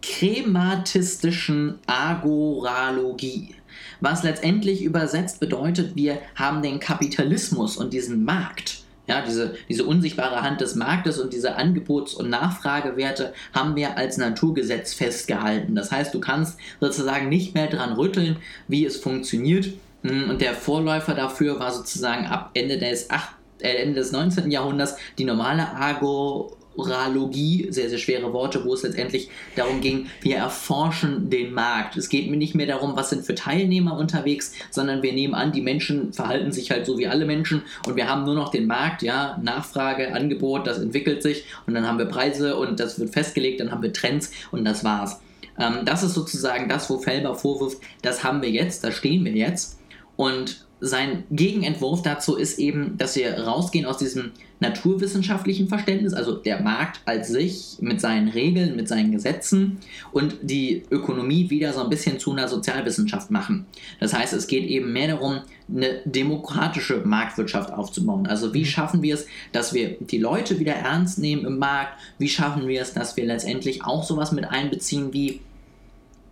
krematistischen 0.02 1.78
Agoralogie. 1.86 3.54
Was 4.00 4.22
letztendlich 4.22 4.82
übersetzt 4.82 5.40
bedeutet, 5.40 5.96
wir 5.96 6.18
haben 6.34 6.62
den 6.62 6.78
Kapitalismus 6.78 7.76
und 7.76 7.92
diesen 7.92 8.24
Markt 8.24 8.83
ja, 9.06 9.22
diese, 9.22 9.56
diese 9.68 9.84
unsichtbare 9.84 10.42
Hand 10.42 10.60
des 10.60 10.74
Marktes 10.74 11.18
und 11.18 11.32
diese 11.32 11.56
Angebots- 11.56 12.14
und 12.14 12.30
Nachfragewerte 12.30 13.34
haben 13.52 13.76
wir 13.76 13.96
als 13.98 14.16
Naturgesetz 14.16 14.94
festgehalten. 14.94 15.74
Das 15.74 15.92
heißt, 15.92 16.14
du 16.14 16.20
kannst 16.20 16.58
sozusagen 16.80 17.28
nicht 17.28 17.54
mehr 17.54 17.66
dran 17.66 17.92
rütteln, 17.92 18.36
wie 18.66 18.84
es 18.84 18.96
funktioniert. 18.96 19.68
Hm, 20.02 20.30
und 20.30 20.40
der 20.40 20.54
Vorläufer 20.54 21.14
dafür 21.14 21.58
war 21.60 21.72
sozusagen 21.72 22.26
ab 22.26 22.50
Ende 22.54 22.78
des, 22.78 23.10
8, 23.10 23.28
äh, 23.60 23.76
Ende 23.76 23.96
des 23.96 24.12
19. 24.12 24.50
Jahrhunderts 24.50 24.96
die 25.18 25.24
normale 25.24 25.74
Agor 25.74 26.56
Oralogie, 26.76 27.68
sehr, 27.70 27.88
sehr 27.88 27.98
schwere 27.98 28.32
Worte, 28.32 28.64
wo 28.64 28.74
es 28.74 28.82
letztendlich 28.82 29.30
darum 29.56 29.80
ging, 29.80 30.06
wir 30.20 30.36
erforschen 30.36 31.30
den 31.30 31.52
Markt. 31.52 31.96
Es 31.96 32.08
geht 32.08 32.30
mir 32.30 32.36
nicht 32.36 32.54
mehr 32.54 32.66
darum, 32.66 32.96
was 32.96 33.10
sind 33.10 33.24
für 33.24 33.34
Teilnehmer 33.34 33.96
unterwegs, 33.96 34.52
sondern 34.70 35.02
wir 35.02 35.12
nehmen 35.12 35.34
an, 35.34 35.52
die 35.52 35.60
Menschen 35.60 36.12
verhalten 36.12 36.52
sich 36.52 36.70
halt 36.70 36.86
so 36.86 36.98
wie 36.98 37.06
alle 37.06 37.24
Menschen 37.24 37.62
und 37.86 37.96
wir 37.96 38.08
haben 38.08 38.24
nur 38.24 38.34
noch 38.34 38.50
den 38.50 38.66
Markt, 38.66 39.02
ja, 39.02 39.38
Nachfrage, 39.42 40.12
Angebot, 40.12 40.66
das 40.66 40.78
entwickelt 40.78 41.22
sich 41.22 41.44
und 41.66 41.74
dann 41.74 41.86
haben 41.86 41.98
wir 41.98 42.06
Preise 42.06 42.56
und 42.56 42.80
das 42.80 42.98
wird 42.98 43.10
festgelegt, 43.10 43.60
dann 43.60 43.70
haben 43.70 43.82
wir 43.82 43.92
Trends 43.92 44.32
und 44.50 44.64
das 44.64 44.84
war's. 44.84 45.20
Ähm, 45.58 45.84
das 45.84 46.02
ist 46.02 46.14
sozusagen 46.14 46.68
das, 46.68 46.90
wo 46.90 46.98
Felber 46.98 47.34
vorwirft, 47.34 47.78
das 48.02 48.24
haben 48.24 48.42
wir 48.42 48.50
jetzt, 48.50 48.84
da 48.84 48.90
stehen 48.90 49.24
wir 49.24 49.32
jetzt 49.32 49.78
und 50.16 50.66
sein 50.84 51.24
Gegenentwurf 51.30 52.02
dazu 52.02 52.36
ist 52.36 52.58
eben, 52.58 52.96
dass 52.98 53.16
wir 53.16 53.38
rausgehen 53.38 53.86
aus 53.86 53.98
diesem 53.98 54.32
naturwissenschaftlichen 54.60 55.68
Verständnis, 55.68 56.14
also 56.14 56.34
der 56.34 56.60
Markt 56.62 57.00
als 57.04 57.28
sich 57.28 57.76
mit 57.80 58.00
seinen 58.00 58.28
Regeln, 58.28 58.76
mit 58.76 58.88
seinen 58.88 59.12
Gesetzen 59.12 59.78
und 60.12 60.36
die 60.42 60.84
Ökonomie 60.90 61.50
wieder 61.50 61.72
so 61.72 61.82
ein 61.82 61.90
bisschen 61.90 62.18
zu 62.18 62.32
einer 62.32 62.48
Sozialwissenschaft 62.48 63.30
machen. 63.30 63.66
Das 64.00 64.14
heißt, 64.14 64.32
es 64.32 64.46
geht 64.46 64.64
eben 64.64 64.92
mehr 64.92 65.08
darum, 65.08 65.40
eine 65.68 66.00
demokratische 66.04 67.02
Marktwirtschaft 67.04 67.72
aufzubauen. 67.72 68.26
Also 68.26 68.54
wie 68.54 68.60
mhm. 68.60 68.66
schaffen 68.66 69.02
wir 69.02 69.14
es, 69.14 69.26
dass 69.52 69.74
wir 69.74 69.96
die 69.98 70.18
Leute 70.18 70.58
wieder 70.60 70.74
ernst 70.74 71.18
nehmen 71.18 71.44
im 71.44 71.58
Markt? 71.58 71.98
Wie 72.18 72.28
schaffen 72.28 72.68
wir 72.68 72.80
es, 72.80 72.92
dass 72.92 73.16
wir 73.16 73.24
letztendlich 73.24 73.84
auch 73.84 74.04
sowas 74.04 74.32
mit 74.32 74.44
einbeziehen 74.44 75.12
wie 75.12 75.40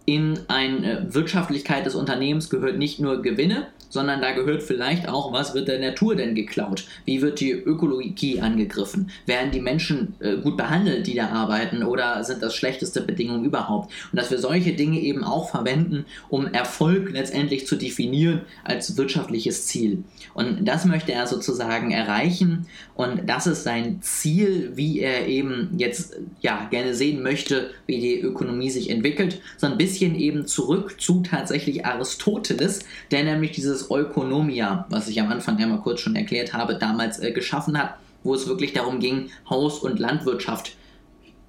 in 0.05 0.39
eine 0.49 1.07
Wirtschaftlichkeit 1.15 1.87
des 1.87 1.95
Unternehmens 1.95 2.51
gehört 2.51 2.77
nicht 2.77 2.99
nur 2.99 3.23
Gewinne, 3.23 3.69
sondern 3.93 4.23
da 4.23 4.33
gehört 4.33 4.63
vielleicht 4.63 5.07
auch, 5.07 5.33
was 5.33 5.55
wird 5.55 5.69
der 5.69 5.79
Natur 5.79 6.17
denn 6.17 6.35
geklaut? 6.35 6.85
Wie 7.05 7.21
wird 7.21 7.41
die 7.41 7.53
Ökologie 7.53 8.41
angegriffen? 8.41 9.11
Werden 9.27 9.51
die 9.51 9.61
Menschen 9.61 10.15
äh, 10.21 10.39
gut 10.39 10.57
behandelt, 10.57 11.07
die 11.07 11.15
da 11.15 11.29
arbeiten, 11.29 11.83
oder 11.83 12.25
sind 12.25 12.43
das 12.43 12.57
schlechteste 12.57 13.03
Bedingungen 13.03 13.45
überhaupt? 13.45 13.93
Und 14.11 14.17
dass 14.19 14.31
wir 14.31 14.39
solche 14.39 14.73
Dinge 14.73 14.99
eben 14.99 15.25
auch 15.25 15.51
verwenden, 15.51 16.07
um 16.31 16.47
Erfolg 16.47 17.13
letztendlich 17.13 17.67
zu 17.67 17.77
definieren 17.77 18.41
als 18.65 18.97
wirtschaftliches 18.97 19.67
Ziel. 19.67 20.05
Und 20.33 20.65
das 20.65 20.87
möchte 20.87 21.13
er 21.13 21.27
sozusagen 21.27 21.91
erreichen 21.91 22.67
und 22.95 23.29
das 23.29 23.47
ist 23.47 23.65
sein 23.65 24.01
Ziel, 24.01 24.73
wie 24.75 25.01
er 25.01 25.27
eben 25.27 25.71
jetzt 25.77 26.17
ja 26.41 26.67
gerne 26.71 26.95
sehen 26.95 27.23
möchte, 27.23 27.71
wie 27.87 28.01
die 28.01 28.21
Ökonomie 28.21 28.71
sich 28.71 28.91
entwickelt. 28.91 29.41
So 29.57 29.67
ein 29.67 29.77
bisschen 29.77 30.15
eben 30.15 30.47
zurück 30.47 31.01
zu 31.01 31.23
tatsächlich 31.23 31.85
Aristoteles, 31.85 32.81
der 33.11 33.25
nämlich 33.25 33.53
dieses 33.53 33.82
Ökonomia, 33.91 34.87
was 34.89 35.09
ich 35.09 35.21
am 35.21 35.31
Anfang 35.31 35.59
einmal 35.59 35.81
kurz 35.81 36.01
schon 36.01 36.17
erklärt 36.17 36.53
habe, 36.53 36.77
damals 36.77 37.19
äh, 37.19 37.33
geschaffen 37.33 37.79
hat, 37.79 37.95
wo 38.23 38.35
es 38.35 38.47
wirklich 38.47 38.73
darum 38.73 39.01
ging, 39.01 39.31
Haus- 39.49 39.81
und 39.81 39.99
Landwirtschaft 39.99 40.77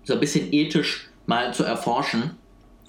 so 0.03 0.13
ein 0.13 0.19
bisschen 0.19 0.51
ethisch 0.51 1.09
mal 1.25 1.53
zu 1.53 1.63
erforschen. 1.63 2.31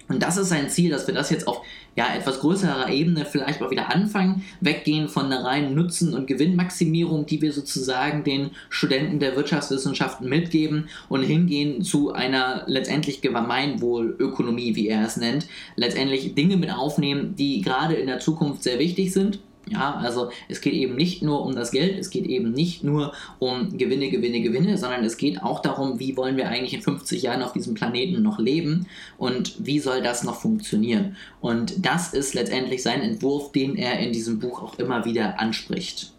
Und 0.07 0.21
das 0.21 0.37
ist 0.37 0.49
sein 0.49 0.69
Ziel, 0.69 0.91
dass 0.91 1.07
wir 1.07 1.13
das 1.13 1.31
jetzt 1.31 1.47
auf 1.47 1.61
ja, 1.95 2.13
etwas 2.13 2.39
größerer 2.39 2.89
Ebene 2.91 3.25
vielleicht 3.25 3.59
mal 3.59 3.71
wieder 3.71 3.91
anfangen, 3.91 4.43
weggehen 4.61 5.07
von 5.07 5.25
einer 5.25 5.43
reinen 5.43 5.73
Nutzen- 5.73 6.13
und 6.13 6.27
Gewinnmaximierung, 6.27 7.25
die 7.25 7.41
wir 7.41 7.53
sozusagen 7.53 8.23
den 8.23 8.51
Studenten 8.69 9.19
der 9.19 9.35
Wirtschaftswissenschaften 9.35 10.29
mitgeben 10.29 10.89
und 11.09 11.23
hingehen 11.23 11.81
zu 11.81 12.13
einer 12.13 12.63
letztendlich 12.67 13.21
Gemeinwohlökonomie, 13.21 14.75
wie 14.75 14.89
er 14.89 15.05
es 15.05 15.17
nennt, 15.17 15.47
letztendlich 15.75 16.35
Dinge 16.35 16.57
mit 16.57 16.71
aufnehmen, 16.71 17.35
die 17.35 17.61
gerade 17.61 17.95
in 17.95 18.07
der 18.07 18.19
Zukunft 18.19 18.63
sehr 18.63 18.77
wichtig 18.77 19.11
sind 19.11 19.39
ja, 19.67 19.95
also 19.95 20.29
es 20.47 20.61
geht 20.61 20.73
eben 20.73 20.95
nicht 20.95 21.23
nur 21.23 21.43
um 21.43 21.55
das 21.55 21.71
Geld, 21.71 21.97
es 21.97 22.09
geht 22.09 22.25
eben 22.27 22.51
nicht 22.51 22.83
nur 22.83 23.13
um 23.39 23.77
Gewinne, 23.77 24.09
Gewinne, 24.09 24.41
Gewinne, 24.41 24.77
sondern 24.77 25.03
es 25.03 25.17
geht 25.17 25.41
auch 25.41 25.61
darum, 25.61 25.99
wie 25.99 26.15
wollen 26.17 26.37
wir 26.37 26.49
eigentlich 26.49 26.73
in 26.73 26.81
50 26.81 27.23
Jahren 27.23 27.41
auf 27.41 27.53
diesem 27.53 27.73
Planeten 27.73 28.21
noch 28.21 28.37
leben 28.37 28.87
und 29.17 29.55
wie 29.65 29.79
soll 29.79 30.01
das 30.01 30.23
noch 30.23 30.39
funktionieren. 30.39 31.15
Und 31.41 31.85
das 31.85 32.13
ist 32.13 32.35
letztendlich 32.35 32.83
sein 32.83 33.01
Entwurf, 33.01 33.51
den 33.51 33.75
er 33.75 33.99
in 33.99 34.13
diesem 34.13 34.39
Buch 34.39 34.61
auch 34.61 34.77
immer 34.77 35.05
wieder 35.05 35.39
anspricht. 35.39 36.11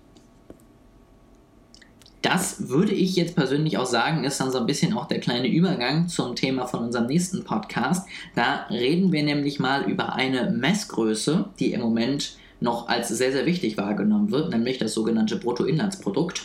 Das 2.22 2.68
würde 2.68 2.92
ich 2.92 3.14
jetzt 3.14 3.36
persönlich 3.36 3.78
auch 3.78 3.86
sagen, 3.86 4.24
ist 4.24 4.40
dann 4.40 4.50
so 4.50 4.58
ein 4.58 4.66
bisschen 4.66 4.94
auch 4.94 5.06
der 5.06 5.20
kleine 5.20 5.46
Übergang 5.46 6.08
zum 6.08 6.34
Thema 6.34 6.66
von 6.66 6.80
unserem 6.80 7.06
nächsten 7.06 7.44
Podcast. 7.44 8.08
Da 8.34 8.66
reden 8.68 9.12
wir 9.12 9.22
nämlich 9.22 9.60
mal 9.60 9.88
über 9.88 10.14
eine 10.14 10.50
Messgröße, 10.50 11.50
die 11.60 11.72
im 11.72 11.82
Moment 11.82 12.36
noch 12.60 12.88
als 12.88 13.08
sehr, 13.08 13.32
sehr 13.32 13.46
wichtig 13.46 13.76
wahrgenommen 13.76 14.30
wird, 14.30 14.50
nämlich 14.50 14.78
das 14.78 14.94
sogenannte 14.94 15.36
Bruttoinlandsprodukt, 15.36 16.44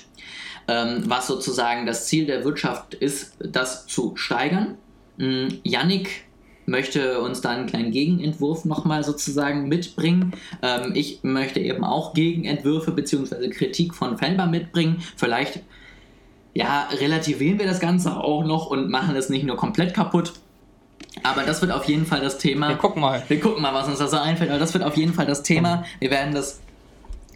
ähm, 0.68 1.04
was 1.06 1.28
sozusagen 1.28 1.86
das 1.86 2.08
Ziel 2.08 2.26
der 2.26 2.44
Wirtschaft 2.44 2.94
ist, 2.94 3.34
das 3.40 3.88
zu 3.88 4.16
steigern. 4.16 4.78
Ähm, 5.20 5.60
Yannick 5.64 6.26
möchte 6.66 7.22
uns 7.22 7.42
da 7.42 7.50
einen 7.50 7.68
kleinen 7.68 7.92
Gegenentwurf 7.92 8.66
nochmal 8.66 9.04
sozusagen 9.04 9.68
mitbringen. 9.68 10.34
Ähm, 10.62 10.92
ich 10.96 11.20
möchte 11.24 11.60
eben 11.60 11.84
auch 11.84 12.14
Gegenentwürfe 12.14 12.92
bzw. 12.92 13.50
Kritik 13.50 13.94
von 13.94 14.18
Felber 14.18 14.46
mitbringen. 14.46 15.02
Vielleicht 15.16 15.62
ja, 16.54 16.90
relativieren 17.00 17.60
wir 17.60 17.66
das 17.66 17.80
Ganze 17.80 18.18
auch 18.18 18.44
noch 18.44 18.68
und 18.68 18.90
machen 18.90 19.16
es 19.16 19.30
nicht 19.30 19.46
nur 19.46 19.56
komplett 19.56 19.94
kaputt. 19.94 20.34
Aber 21.24 21.44
das 21.44 21.62
wird 21.62 21.72
auf 21.72 21.86
jeden 21.86 22.06
Fall 22.06 22.22
das 22.22 22.38
Thema. 22.38 22.70
Wir 22.70 22.78
gucken 22.78 23.02
mal. 23.02 23.22
Wir 23.28 23.40
gucken 23.40 23.62
mal, 23.62 23.74
was 23.74 23.88
uns 23.88 24.00
da 24.00 24.08
so 24.08 24.18
einfällt. 24.18 24.50
Aber 24.50 24.60
das 24.60 24.74
wird 24.74 24.84
auf 24.84 24.96
jeden 24.96 25.14
Fall 25.14 25.26
das 25.26 25.44
Thema. 25.44 25.84
Wir 26.00 26.10
werden 26.10 26.34
das 26.34 26.62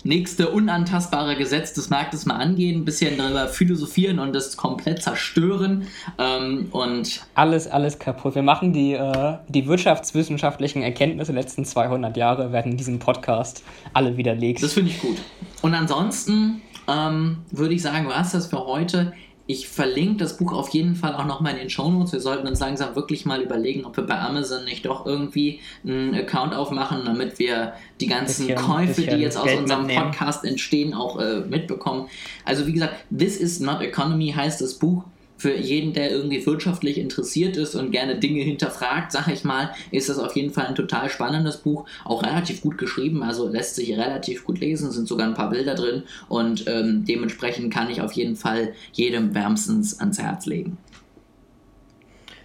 nächste 0.05 0.49
unantastbare 0.49 1.35
Gesetz 1.35 1.73
des 1.73 1.89
Marktes 1.89 2.25
mal 2.25 2.35
angehen, 2.35 2.81
ein 2.81 2.85
bisschen 2.85 3.17
darüber 3.17 3.47
philosophieren 3.47 4.19
und 4.19 4.33
das 4.33 4.55
komplett 4.55 5.01
zerstören. 5.01 5.87
Ähm, 6.19 6.67
und 6.71 7.25
alles, 7.33 7.67
alles 7.67 7.99
kaputt. 7.99 8.35
Wir 8.35 8.43
machen 8.43 8.71
die, 8.71 8.93
äh, 8.93 9.37
die 9.49 9.67
wirtschaftswissenschaftlichen 9.67 10.83
Erkenntnisse 10.83 11.33
der 11.33 11.41
letzten 11.41 11.65
200 11.65 12.15
Jahre, 12.15 12.51
werden 12.51 12.73
in 12.73 12.77
diesem 12.77 12.99
Podcast 12.99 13.63
alle 13.93 14.15
widerlegt. 14.15 14.61
Das 14.61 14.73
finde 14.73 14.91
ich 14.91 15.01
gut. 15.01 15.17
Und 15.63 15.73
ansonsten 15.73 16.61
ähm, 16.87 17.37
würde 17.51 17.73
ich 17.73 17.81
sagen, 17.81 18.07
war 18.07 18.21
es 18.21 18.31
das 18.31 18.47
für 18.47 18.65
heute. 18.65 19.13
Ich 19.47 19.67
verlinke 19.67 20.17
das 20.17 20.37
Buch 20.37 20.53
auf 20.53 20.69
jeden 20.69 20.95
Fall 20.95 21.13
auch 21.15 21.25
nochmal 21.25 21.53
in 21.53 21.59
den 21.59 21.69
Shownotes. 21.69 22.13
Wir 22.13 22.19
sollten 22.19 22.47
uns 22.47 22.59
langsam 22.59 22.95
wirklich 22.95 23.25
mal 23.25 23.41
überlegen, 23.41 23.85
ob 23.85 23.95
wir 23.95 24.05
bei 24.05 24.19
Amazon 24.19 24.65
nicht 24.65 24.85
doch 24.85 25.05
irgendwie 25.05 25.59
einen 25.83 26.15
Account 26.15 26.55
aufmachen, 26.55 27.01
damit 27.05 27.37
wir 27.37 27.73
die 28.01 28.07
ganzen 28.07 28.47
bisschen, 28.47 28.65
Käufe, 28.65 28.87
bisschen 28.87 29.17
die 29.17 29.23
jetzt 29.23 29.37
aus 29.37 29.45
Geld 29.45 29.59
unserem 29.59 29.85
mitnehmen. 29.85 30.11
Podcast 30.11 30.45
entstehen, 30.45 30.93
auch 30.93 31.19
äh, 31.19 31.41
mitbekommen. 31.41 32.07
Also 32.43 32.65
wie 32.65 32.73
gesagt, 32.73 32.95
This 33.15 33.37
is 33.37 33.59
not 33.59 33.81
Economy 33.81 34.31
heißt 34.31 34.61
das 34.61 34.73
Buch 34.75 35.03
für 35.37 35.55
jeden, 35.55 35.93
der 35.93 36.11
irgendwie 36.11 36.45
wirtschaftlich 36.45 36.97
interessiert 36.97 37.57
ist 37.57 37.75
und 37.75 37.91
gerne 37.91 38.17
Dinge 38.17 38.41
hinterfragt, 38.41 39.11
sag 39.11 39.27
ich 39.27 39.43
mal, 39.43 39.71
ist 39.91 40.09
das 40.09 40.17
auf 40.17 40.35
jeden 40.35 40.51
Fall 40.51 40.67
ein 40.67 40.75
total 40.75 41.09
spannendes 41.09 41.57
Buch, 41.57 41.85
auch 42.05 42.23
relativ 42.23 42.61
gut 42.61 42.77
geschrieben, 42.77 43.23
also 43.23 43.47
lässt 43.47 43.75
sich 43.75 43.91
relativ 43.91 44.45
gut 44.45 44.59
lesen, 44.59 44.91
sind 44.91 45.07
sogar 45.07 45.27
ein 45.27 45.33
paar 45.33 45.49
Bilder 45.49 45.75
drin 45.75 46.03
und 46.29 46.65
ähm, 46.67 47.05
dementsprechend 47.05 47.73
kann 47.73 47.89
ich 47.89 48.01
auf 48.01 48.13
jeden 48.13 48.35
Fall 48.35 48.73
jedem 48.93 49.35
wärmstens 49.35 49.99
ans 49.99 50.19
Herz 50.19 50.45
legen. 50.45 50.77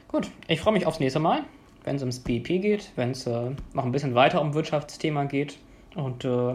Gut, 0.09 0.29
ich 0.49 0.61
freue 0.61 0.73
mich 0.73 0.87
aufs 0.87 0.99
nächste 0.99 1.21
Mal, 1.21 1.45
wenn 1.85 1.97
es 1.97 2.03
ums 2.03 2.19
BIP 2.19 2.61
geht, 2.61 2.91
wenn 2.97 3.13
es 3.13 3.27
äh, 3.27 3.51
noch 3.73 3.85
ein 3.85 3.93
bisschen 3.93 4.17
weiter 4.17 4.43
um 4.43 4.55
Wirtschaftsthema 4.55 5.25
geht 5.25 5.59
und 5.95 6.25
äh, 6.25 6.55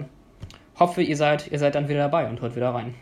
hoffe, 0.77 1.01
ihr 1.01 1.15
seid, 1.15 1.49
ihr 1.51 1.59
seid 1.59 1.75
dann 1.75 1.87
wieder 1.87 1.99
dabei 1.99 2.29
und 2.29 2.41
hört 2.41 2.57
wieder 2.57 2.73
rein. 2.73 2.95